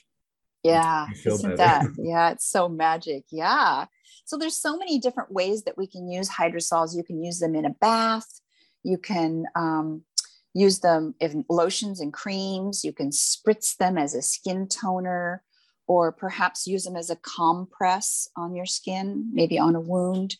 yeah 0.63 1.07
isn't 1.25 1.55
that 1.55 1.85
yeah 1.97 2.31
it's 2.31 2.45
so 2.45 2.67
magic 2.67 3.23
yeah 3.31 3.85
so 4.25 4.37
there's 4.37 4.57
so 4.57 4.77
many 4.77 4.99
different 4.99 5.31
ways 5.31 5.63
that 5.63 5.77
we 5.77 5.87
can 5.87 6.09
use 6.09 6.29
hydrosols 6.29 6.95
you 6.95 7.03
can 7.03 7.23
use 7.23 7.39
them 7.39 7.55
in 7.55 7.65
a 7.65 7.73
bath 7.81 8.41
you 8.83 8.97
can 8.97 9.45
um, 9.55 10.03
use 10.59 10.79
them 10.79 11.15
in 11.19 11.45
lotions 11.49 11.99
and 11.99 12.13
creams 12.13 12.83
you 12.83 12.93
can 12.93 13.09
spritz 13.09 13.77
them 13.77 13.97
as 13.97 14.13
a 14.13 14.21
skin 14.21 14.67
toner 14.67 15.43
or 15.87 16.11
perhaps 16.11 16.67
use 16.67 16.83
them 16.83 16.95
as 16.95 17.09
a 17.09 17.15
compress 17.17 18.27
on 18.35 18.55
your 18.55 18.65
skin 18.65 19.29
maybe 19.33 19.57
on 19.57 19.75
a 19.75 19.79
wound 19.79 20.37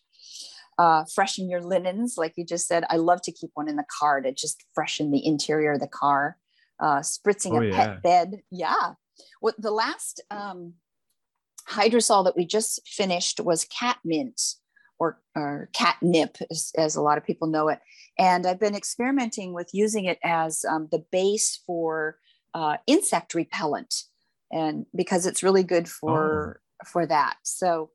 uh, 0.79 1.03
freshen 1.13 1.49
your 1.49 1.61
linens, 1.61 2.15
like 2.17 2.33
you 2.37 2.45
just 2.45 2.65
said. 2.65 2.85
I 2.89 2.95
love 2.95 3.21
to 3.23 3.33
keep 3.33 3.51
one 3.53 3.67
in 3.67 3.75
the 3.75 3.85
car 3.99 4.21
to 4.21 4.31
just 4.31 4.63
freshen 4.73 5.11
the 5.11 5.23
interior 5.23 5.73
of 5.73 5.81
the 5.81 5.87
car. 5.87 6.37
Uh, 6.79 6.99
spritzing 6.99 7.51
oh, 7.51 7.61
a 7.61 7.65
yeah. 7.67 7.75
pet 7.75 8.01
bed. 8.01 8.41
Yeah. 8.49 8.93
What 9.41 9.61
the 9.61 9.71
last 9.71 10.23
um, 10.31 10.75
hydrosol 11.67 12.23
that 12.23 12.37
we 12.37 12.45
just 12.45 12.79
finished 12.87 13.41
was 13.41 13.65
cat 13.65 13.97
catmint 14.05 14.55
or, 14.99 15.19
or 15.35 15.69
catnip, 15.73 16.37
as, 16.51 16.71
as, 16.77 16.95
a 16.95 17.01
lot 17.01 17.17
of 17.17 17.25
people 17.25 17.47
know 17.47 17.69
it. 17.69 17.79
And 18.17 18.45
I've 18.45 18.59
been 18.59 18.75
experimenting 18.75 19.53
with 19.53 19.69
using 19.73 20.05
it 20.05 20.19
as 20.23 20.65
um, 20.65 20.89
the 20.91 21.03
base 21.11 21.61
for 21.65 22.17
uh, 22.53 22.77
insect 22.85 23.33
repellent, 23.33 24.03
and 24.51 24.85
because 24.95 25.25
it's 25.25 25.43
really 25.43 25.63
good 25.63 25.87
for 25.87 26.61
oh. 26.61 26.85
for 26.85 27.05
that. 27.05 27.37
So 27.43 27.91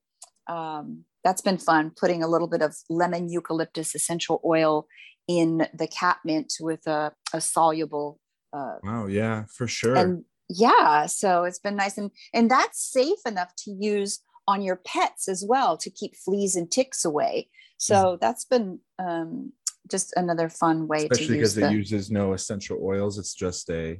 um, 0.49 1.05
that's 1.25 1.41
been 1.41 1.59
fun 1.59 1.91
putting 1.97 2.23
a 2.23 2.29
little 2.29 2.47
bit 2.47 2.63
of 2.63 2.77
lemon 2.89 3.29
eucalyptus 3.29 3.95
essential 3.95 4.41
oil 4.45 4.87
in 5.27 5.67
the 5.75 5.89
catmint 5.89 6.55
with 6.61 6.87
a, 6.87 7.13
a 7.33 7.41
soluble 7.41 8.21
uh, 8.53 8.77
wow 8.83 9.07
yeah 9.07 9.45
for 9.49 9.67
sure 9.67 9.97
and 9.97 10.25
yeah 10.49 11.07
so 11.07 11.45
it's 11.45 11.59
been 11.59 11.75
nice 11.75 11.97
and 11.97 12.11
and 12.35 12.51
that's 12.51 12.81
safe 12.81 13.19
enough 13.27 13.53
to 13.57 13.71
use 13.71 14.21
on 14.47 14.63
your 14.63 14.77
pets 14.77 15.29
as 15.29 15.45
well 15.47 15.77
to 15.77 15.91
keep 15.91 16.17
fleas 16.17 16.57
and 16.57 16.71
ticks 16.71 17.05
away 17.05 17.49
so 17.77 17.95
mm-hmm. 17.95 18.17
that's 18.21 18.45
been 18.45 18.79
um, 18.99 19.53
just 19.91 20.13
another 20.17 20.49
fun 20.49 20.87
way 20.87 21.09
especially 21.11 21.37
because 21.37 21.55
the... 21.55 21.67
it 21.67 21.73
uses 21.73 22.11
no 22.11 22.33
essential 22.33 22.79
oils 22.83 23.19
it's 23.19 23.35
just 23.35 23.71
a 23.71 23.99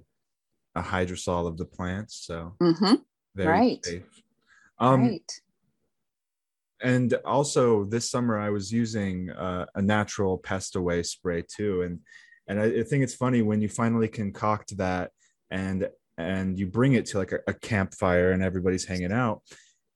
a 0.77 0.83
hydrosol 0.83 1.47
of 1.47 1.57
the 1.57 1.65
plants 1.65 2.25
so 2.27 2.55
mm-hmm. 2.61 2.95
right 3.37 3.85
safe. 3.85 4.03
Um, 4.79 5.03
right 5.03 5.33
and 6.85 7.15
also 7.25 7.85
this 7.85 8.11
summer 8.11 8.39
I 8.39 8.51
was 8.51 8.71
using 8.71 9.31
uh, 9.31 9.67
a 9.75 9.83
natural 9.83 10.39
pest 10.39 10.77
away 10.77 11.03
spray 11.03 11.43
too, 11.43 11.83
and 11.83 12.01
and 12.47 12.61
I, 12.61 12.81
I, 12.81 12.83
think 12.83 13.03
it's 13.03 13.15
funny 13.15 13.41
when 13.41 13.63
you 13.63 13.69
finally 13.69 14.07
concoct 14.07 14.77
that 14.77 15.11
and 15.51 15.89
and 16.19 16.59
you 16.59 16.67
bring 16.67 16.93
it 16.93 17.07
to 17.07 17.19
like 17.19 17.33
a, 17.33 17.39
a 17.49 17.55
campfire 17.55 18.33
and 18.33 18.43
everybody's 18.43 18.85
hanging 18.85 19.13
out 19.13 19.43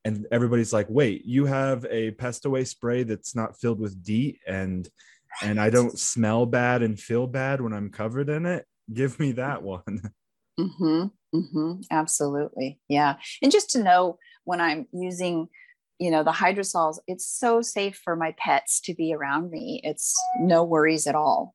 and 0.05 0.27
everybody's 0.31 0.73
like 0.73 0.87
wait 0.89 1.25
you 1.25 1.45
have 1.47 1.85
a 1.91 2.11
pest 2.13 2.45
away 2.45 2.65
spray 2.65 3.03
that's 3.03 3.35
not 3.35 3.59
filled 3.59 3.81
with 3.81 4.03
DEET 4.05 4.39
and 4.47 4.89
and 5.43 5.61
I 5.61 5.71
don't 5.71 5.99
smell 5.99 6.47
bad 6.47 6.83
and 6.83 6.99
feel 6.99 7.27
bad 7.27 7.61
when 7.61 7.73
I'm 7.73 7.91
covered 7.91 8.29
in 8.29 8.47
it? 8.47 8.65
Give 8.93 9.21
me 9.21 9.33
that 9.33 9.63
one. 9.63 10.01
Mm-hmm, 10.59 11.37
mm-hmm, 11.37 11.81
absolutely 11.93 12.81
yeah 12.89 13.15
and 13.43 13.53
just 13.53 13.71
to 13.71 13.83
know 13.85 14.19
when 14.43 14.61
I'm 14.61 14.89
using 14.93 15.47
you 16.01 16.11
know 16.11 16.25
the 16.25 16.33
hydrosols 16.33 16.99
it's 17.07 17.25
so 17.25 17.63
safe 17.63 18.01
for 18.03 18.17
my 18.17 18.35
pets 18.37 18.81
to 18.81 18.95
be 18.95 19.15
around 19.15 19.53
me 19.53 19.81
it's 19.85 20.21
no 20.41 20.65
worries 20.65 21.07
at 21.07 21.15
all 21.15 21.55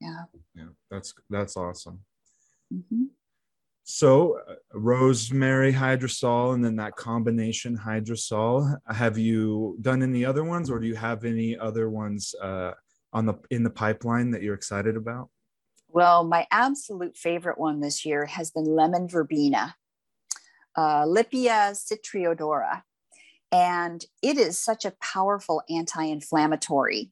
yeah. 0.00 0.24
Yeah 0.56 0.70
that's 0.90 1.14
that's 1.30 1.56
awesome. 1.56 2.00
Mm-hmm. 2.72 3.04
So 3.94 4.38
uh, 4.48 4.54
rosemary 4.72 5.70
hydrosol 5.70 6.54
and 6.54 6.64
then 6.64 6.76
that 6.76 6.96
combination 6.96 7.76
hydrosol. 7.76 8.74
Have 8.88 9.18
you 9.18 9.76
done 9.82 10.02
any 10.02 10.24
other 10.24 10.44
ones 10.44 10.70
or 10.70 10.78
do 10.78 10.86
you 10.86 10.94
have 10.94 11.26
any 11.26 11.58
other 11.58 11.90
ones 11.90 12.34
uh, 12.40 12.72
on 13.12 13.26
the 13.26 13.34
in 13.50 13.62
the 13.62 13.70
pipeline 13.70 14.30
that 14.30 14.40
you're 14.40 14.54
excited 14.54 14.96
about? 14.96 15.28
Well 15.88 16.24
my 16.24 16.46
absolute 16.50 17.18
favorite 17.18 17.58
one 17.58 17.80
this 17.80 18.06
year 18.06 18.24
has 18.24 18.50
been 18.50 18.64
lemon 18.64 19.08
verbena 19.08 19.74
uh, 20.74 21.04
Lippia 21.04 21.76
citriodora. 21.76 22.84
And 23.52 24.06
it 24.22 24.38
is 24.38 24.58
such 24.58 24.86
a 24.86 24.94
powerful 25.02 25.62
anti 25.68 26.04
inflammatory 26.04 27.10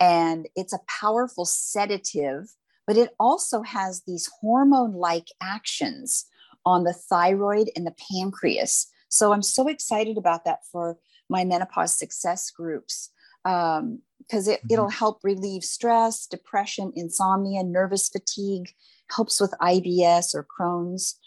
and 0.00 0.48
it's 0.56 0.72
a 0.72 0.80
powerful 0.88 1.44
sedative, 1.44 2.56
but 2.86 2.96
it 2.96 3.10
also 3.18 3.62
has 3.62 4.02
these 4.06 4.30
hormone 4.40 4.94
like 4.94 5.28
actions 5.40 6.26
on 6.64 6.84
the 6.84 6.92
thyroid 6.92 7.70
and 7.76 7.86
the 7.86 7.94
pancreas. 8.10 8.88
So 9.08 9.32
I'm 9.32 9.42
so 9.42 9.68
excited 9.68 10.16
about 10.16 10.44
that 10.44 10.60
for 10.70 10.98
my 11.28 11.44
menopause 11.44 11.96
success 11.98 12.50
groups 12.50 13.10
because 13.44 13.80
um, 13.80 14.00
it, 14.30 14.40
mm-hmm. 14.60 14.66
it'll 14.70 14.90
help 14.90 15.20
relieve 15.22 15.64
stress, 15.64 16.26
depression, 16.26 16.92
insomnia, 16.94 17.62
nervous 17.62 18.08
fatigue, 18.08 18.70
helps 19.10 19.40
with 19.40 19.52
IBS 19.60 20.34
or 20.34 20.46
Crohn's. 20.46 21.18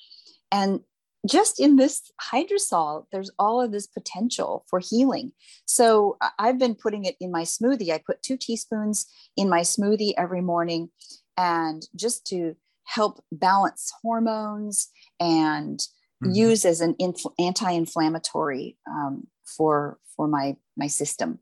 And 0.51 0.81
just 1.27 1.59
in 1.59 1.75
this 1.75 2.11
hydrosol, 2.21 3.05
there's 3.11 3.31
all 3.39 3.61
of 3.61 3.71
this 3.71 3.87
potential 3.87 4.63
for 4.69 4.79
healing. 4.79 5.31
So 5.65 6.17
I've 6.37 6.59
been 6.59 6.75
putting 6.75 7.05
it 7.05 7.15
in 7.19 7.31
my 7.31 7.43
smoothie. 7.43 7.91
I 7.91 8.01
put 8.05 8.21
two 8.21 8.37
teaspoons 8.37 9.07
in 9.35 9.49
my 9.49 9.61
smoothie 9.61 10.13
every 10.17 10.41
morning, 10.41 10.89
and 11.37 11.87
just 11.95 12.25
to 12.27 12.55
help 12.85 13.23
balance 13.31 13.91
hormones 14.01 14.89
and 15.19 15.79
mm-hmm. 16.23 16.31
use 16.31 16.65
as 16.65 16.81
an 16.81 16.95
infl- 17.01 17.33
anti-inflammatory 17.39 18.77
um, 18.89 19.27
for 19.45 19.99
for 20.15 20.27
my 20.27 20.55
my 20.77 20.87
system. 20.87 21.39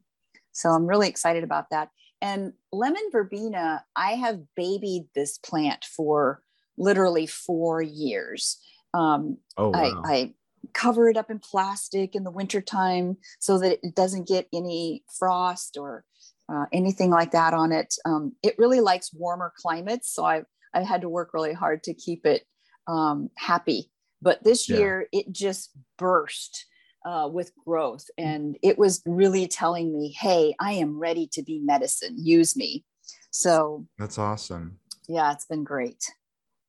So 0.51 0.69
I'm 0.69 0.85
really 0.85 1.07
excited 1.07 1.43
about 1.43 1.69
that. 1.71 1.89
And 2.21 2.53
lemon 2.71 3.09
verbena, 3.11 3.83
I 3.95 4.11
have 4.11 4.39
babied 4.55 5.07
this 5.13 5.37
plant 5.37 5.83
for 5.83 6.41
literally 6.77 7.27
four 7.27 7.81
years. 7.81 8.59
Um, 8.93 9.37
oh, 9.57 9.69
wow. 9.69 10.01
I, 10.05 10.13
I 10.13 10.33
cover 10.73 11.09
it 11.09 11.17
up 11.17 11.29
in 11.29 11.39
plastic 11.39 12.15
in 12.15 12.23
the 12.23 12.31
wintertime 12.31 13.17
so 13.39 13.57
that 13.59 13.79
it 13.83 13.95
doesn't 13.95 14.27
get 14.27 14.47
any 14.53 15.03
frost 15.19 15.77
or 15.77 16.05
uh, 16.51 16.65
anything 16.71 17.09
like 17.09 17.31
that 17.31 17.53
on 17.53 17.71
it. 17.71 17.95
Um, 18.05 18.33
it 18.43 18.55
really 18.57 18.81
likes 18.81 19.13
warmer 19.13 19.53
climates. 19.57 20.13
So 20.13 20.25
I've, 20.25 20.45
I've 20.73 20.87
had 20.87 21.01
to 21.01 21.09
work 21.09 21.33
really 21.33 21.53
hard 21.53 21.83
to 21.83 21.93
keep 21.93 22.25
it 22.25 22.43
um, 22.87 23.29
happy. 23.37 23.91
But 24.21 24.43
this 24.43 24.69
yeah. 24.69 24.77
year 24.77 25.07
it 25.11 25.31
just 25.31 25.71
burst 25.97 26.65
uh, 27.05 27.29
with 27.31 27.51
growth. 27.65 28.05
And 28.17 28.57
it 28.61 28.77
was 28.77 29.01
really 29.05 29.47
telling 29.47 29.93
me, 29.93 30.15
hey, 30.17 30.55
I 30.59 30.73
am 30.73 30.99
ready 30.99 31.27
to 31.33 31.43
be 31.43 31.59
medicine. 31.59 32.15
Use 32.17 32.55
me. 32.55 32.85
So 33.31 33.87
that's 33.97 34.17
awesome. 34.17 34.79
Yeah, 35.07 35.31
it's 35.33 35.45
been 35.45 35.63
great. 35.63 36.03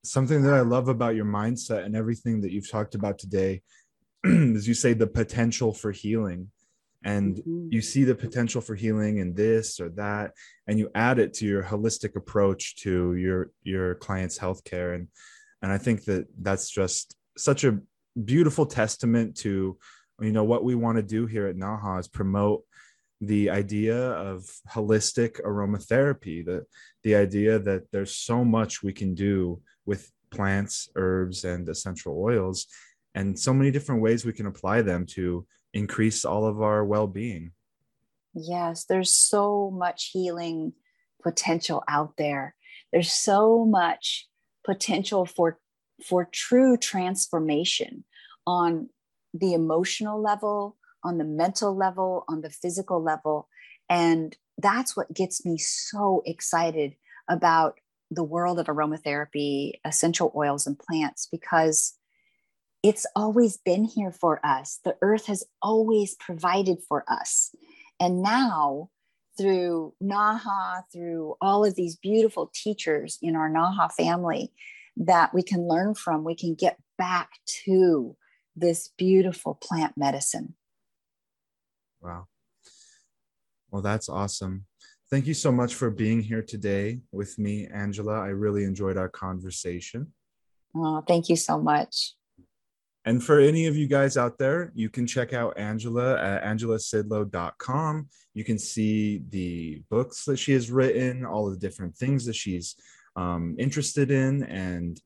Something 0.03 0.43
that 0.43 0.55
I 0.55 0.61
love 0.61 0.89
about 0.89 1.15
your 1.15 1.25
mindset 1.25 1.85
and 1.85 1.97
everything 1.97 2.41
that 2.41 2.53
you've 2.53 2.71
talked 2.71 2.95
about 2.95 3.19
today 3.19 3.63
is 4.25 4.67
you 4.67 4.75
say 4.75 4.93
the 4.93 5.07
potential 5.07 5.73
for 5.73 5.93
healing. 5.93 6.51
And 7.05 7.37
mm-hmm. 7.37 7.69
you 7.71 7.83
see 7.83 8.05
the 8.05 8.15
potential 8.15 8.61
for 8.61 8.75
healing 8.75 9.19
in 9.19 9.35
this 9.35 9.79
or 9.79 9.91
that, 9.91 10.33
and 10.67 10.79
you 10.79 10.91
add 10.95 11.19
it 11.19 11.35
to 11.35 11.47
your 11.47 11.63
holistic 11.63 12.17
approach 12.17 12.77
to 12.77 13.15
your 13.15 13.51
your 13.63 13.95
client's 13.97 14.39
healthcare. 14.39 14.95
And 14.95 15.09
and 15.63 15.71
I 15.71 15.79
think 15.79 16.05
that 16.05 16.27
that's 16.41 16.71
just 16.71 17.15
such 17.37 17.65
a 17.65 17.79
beautiful 18.23 18.67
testament 18.67 19.37
to 19.37 19.77
you 20.21 20.33
know 20.33 20.45
what 20.45 20.65
we 20.65 20.75
want 20.75 20.97
to 20.97 21.03
do 21.03 21.27
here 21.27 21.47
at 21.47 21.57
naha 21.57 21.99
is 21.99 22.09
promote 22.09 22.63
the 23.21 23.51
idea 23.51 24.11
of 24.13 24.45
holistic 24.71 25.41
aromatherapy 25.43 26.45
the 26.45 26.65
the 27.03 27.15
idea 27.15 27.59
that 27.59 27.91
there's 27.91 28.17
so 28.17 28.45
much 28.45 28.83
we 28.83 28.93
can 28.93 29.15
do 29.15 29.61
with 29.85 30.11
plants 30.31 30.89
herbs 30.95 31.45
and 31.45 31.69
essential 31.69 32.23
oils 32.23 32.67
and 33.15 33.39
so 33.39 33.53
many 33.53 33.71
different 33.71 34.01
ways 34.01 34.25
we 34.25 34.33
can 34.33 34.47
apply 34.47 34.83
them 34.83 35.07
to 35.07 35.47
increase 35.75 36.25
all 36.25 36.47
of 36.47 36.63
our 36.63 36.85
well-being 36.85 37.53
yes 38.35 38.85
there's 38.85 39.15
so 39.15 39.71
much 39.73 40.11
healing 40.13 40.73
potential 41.23 41.83
out 41.89 42.15
there 42.17 42.55
there's 42.93 43.13
so 43.13 43.65
much 43.65 44.29
potential 44.65 45.27
for 45.27 45.59
for 46.03 46.29
true 46.33 46.77
transformation 46.77 48.05
on 48.47 48.89
the 49.33 49.53
emotional 49.53 50.21
level, 50.21 50.77
on 51.03 51.19
the 51.19 51.25
mental 51.25 51.77
level, 51.77 52.25
on 52.29 52.41
the 52.41 52.51
physical 52.51 53.03
level. 53.03 53.49
And 53.89 54.37
that's 54.59 54.97
what 54.97 55.13
gets 55.13 55.45
me 55.45 55.59
so 55.59 56.23
excited 56.25 56.95
about 57.29 57.79
the 58.11 58.23
world 58.23 58.59
of 58.59 58.67
aromatherapy, 58.67 59.73
essential 59.85 60.33
oils, 60.37 60.67
and 60.67 60.79
plants 60.79 61.29
because 61.31 61.95
it's 62.85 63.07
always 63.17 63.57
been 63.57 63.85
here 63.85 64.13
for 64.13 64.45
us. 64.45 64.79
The 64.85 64.95
earth 65.01 65.25
has 65.27 65.43
always 65.63 66.15
provided 66.17 66.81
for 66.87 67.03
us. 67.09 67.55
And 67.99 68.21
now, 68.21 68.91
through 69.39 69.95
NAHA, 70.03 70.85
through 70.93 71.35
all 71.41 71.65
of 71.65 71.77
these 71.77 71.97
beautiful 71.97 72.53
teachers 72.55 73.19
in 73.23 73.37
our 73.37 73.49
NAHA 73.49 73.95
family 73.97 74.53
that 74.99 75.33
we 75.33 75.43
can 75.43 75.67
learn 75.67 75.95
from, 75.95 76.25
we 76.25 76.35
can 76.35 76.55
get 76.55 76.77
back 76.99 77.31
to 77.65 78.17
this 78.55 78.91
beautiful 78.99 79.55
plant 79.55 79.95
medicine. 79.97 80.55
Wow. 82.03 82.27
Well, 83.71 83.81
that's 83.81 84.11
awesome. 84.11 84.67
Thank 85.11 85.27
you 85.27 85.35
so 85.35 85.51
much 85.51 85.75
for 85.75 85.91
being 85.91 86.21
here 86.21 86.43
today 86.43 87.01
with 87.13 87.39
me, 87.39 87.67
Angela. 87.73 88.21
I 88.21 88.29
really 88.29 88.65
enjoyed 88.65 88.99
our 88.99 89.09
conversation. 89.09 90.13
Oh, 90.77 91.03
thank 91.09 91.31
you 91.31 91.37
so 91.37 91.59
much. 91.59 92.15
And 93.07 93.23
for 93.23 93.39
any 93.39 93.67
of 93.67 93.77
you 93.77 93.87
guys 93.87 94.17
out 94.17 94.39
there, 94.39 94.73
you 94.75 94.89
can 94.89 95.07
check 95.07 95.33
out 95.33 95.59
Angela 95.59 96.19
at 96.19 96.43
angelasidlow.com. 96.45 98.09
You 98.33 98.45
can 98.45 98.59
see 98.59 99.23
the 99.29 99.83
books 99.91 100.25
that 100.25 100.39
she 100.39 100.53
has 100.53 100.71
written, 100.71 101.25
all 101.25 101.51
the 101.51 101.57
different 101.57 101.97
things 101.97 102.25
that 102.25 102.35
she's 102.35 102.77
um, 103.15 103.57
interested 103.59 104.11
in, 104.11 104.45
and 104.45 104.99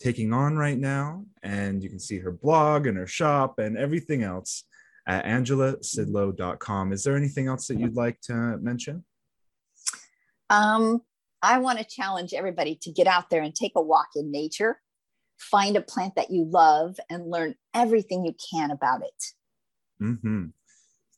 taking 0.00 0.32
on 0.32 0.56
right 0.56 0.78
now. 0.78 1.24
And 1.42 1.82
you 1.82 1.88
can 1.88 2.00
see 2.00 2.18
her 2.18 2.32
blog 2.32 2.86
and 2.86 2.96
her 2.98 3.06
shop 3.06 3.58
and 3.58 3.78
everything 3.78 4.24
else 4.24 4.64
at 5.06 5.24
angelasidlow.com. 5.24 6.92
Is 6.92 7.04
there 7.04 7.16
anything 7.16 7.46
else 7.46 7.68
that 7.68 7.78
you'd 7.78 7.96
like 7.96 8.20
to 8.22 8.58
mention? 8.58 9.04
Um, 10.50 11.02
I 11.42 11.58
want 11.58 11.78
to 11.78 11.84
challenge 11.84 12.34
everybody 12.34 12.76
to 12.82 12.90
get 12.90 13.06
out 13.06 13.30
there 13.30 13.42
and 13.42 13.54
take 13.54 13.72
a 13.76 13.82
walk 13.82 14.08
in 14.16 14.32
nature, 14.32 14.80
find 15.38 15.76
a 15.76 15.82
plant 15.82 16.14
that 16.16 16.30
you 16.30 16.44
love, 16.44 16.98
and 17.10 17.30
learn 17.30 17.54
everything 17.74 18.24
you 18.24 18.34
can 18.50 18.70
about 18.70 19.02
it. 19.02 19.24
Mm-hmm. 20.02 20.46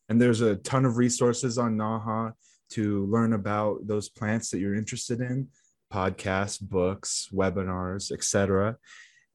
And 0.08 0.20
there's 0.20 0.40
a 0.40 0.56
ton 0.56 0.84
of 0.84 0.96
resources 0.96 1.58
on 1.58 1.76
NAHA 1.76 2.32
to 2.70 3.06
learn 3.06 3.32
about 3.32 3.86
those 3.86 4.08
plants 4.08 4.50
that 4.50 4.58
you're 4.58 4.74
interested 4.74 5.20
in 5.20 5.48
podcasts, 5.92 6.60
books, 6.60 7.28
webinars, 7.32 8.12
etc. 8.12 8.76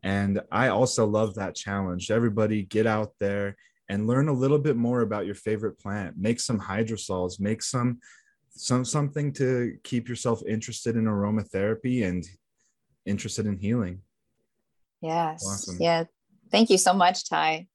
And 0.03 0.41
I 0.51 0.67
also 0.67 1.05
love 1.05 1.35
that 1.35 1.55
challenge. 1.55 2.11
Everybody 2.11 2.63
get 2.63 2.85
out 2.85 3.13
there 3.19 3.55
and 3.89 4.07
learn 4.07 4.27
a 4.27 4.33
little 4.33 4.59
bit 4.59 4.75
more 4.75 5.01
about 5.01 5.25
your 5.25 5.35
favorite 5.35 5.79
plant. 5.79 6.15
Make 6.17 6.39
some 6.39 6.59
hydrosols, 6.59 7.39
make 7.39 7.61
some 7.61 7.99
some 8.55 8.85
something 8.85 9.33
to 9.33 9.77
keep 9.83 10.07
yourself 10.07 10.43
interested 10.47 10.95
in 10.95 11.05
aromatherapy 11.05 12.07
and 12.07 12.23
interested 13.05 13.47
in 13.47 13.57
healing. 13.57 14.01
Yes. 15.03 15.43
Awesome. 15.45 15.77
Yeah. 15.79 16.05
Thank 16.51 16.69
you 16.69 16.77
so 16.77 16.93
much, 16.93 17.29
Ty. 17.29 17.67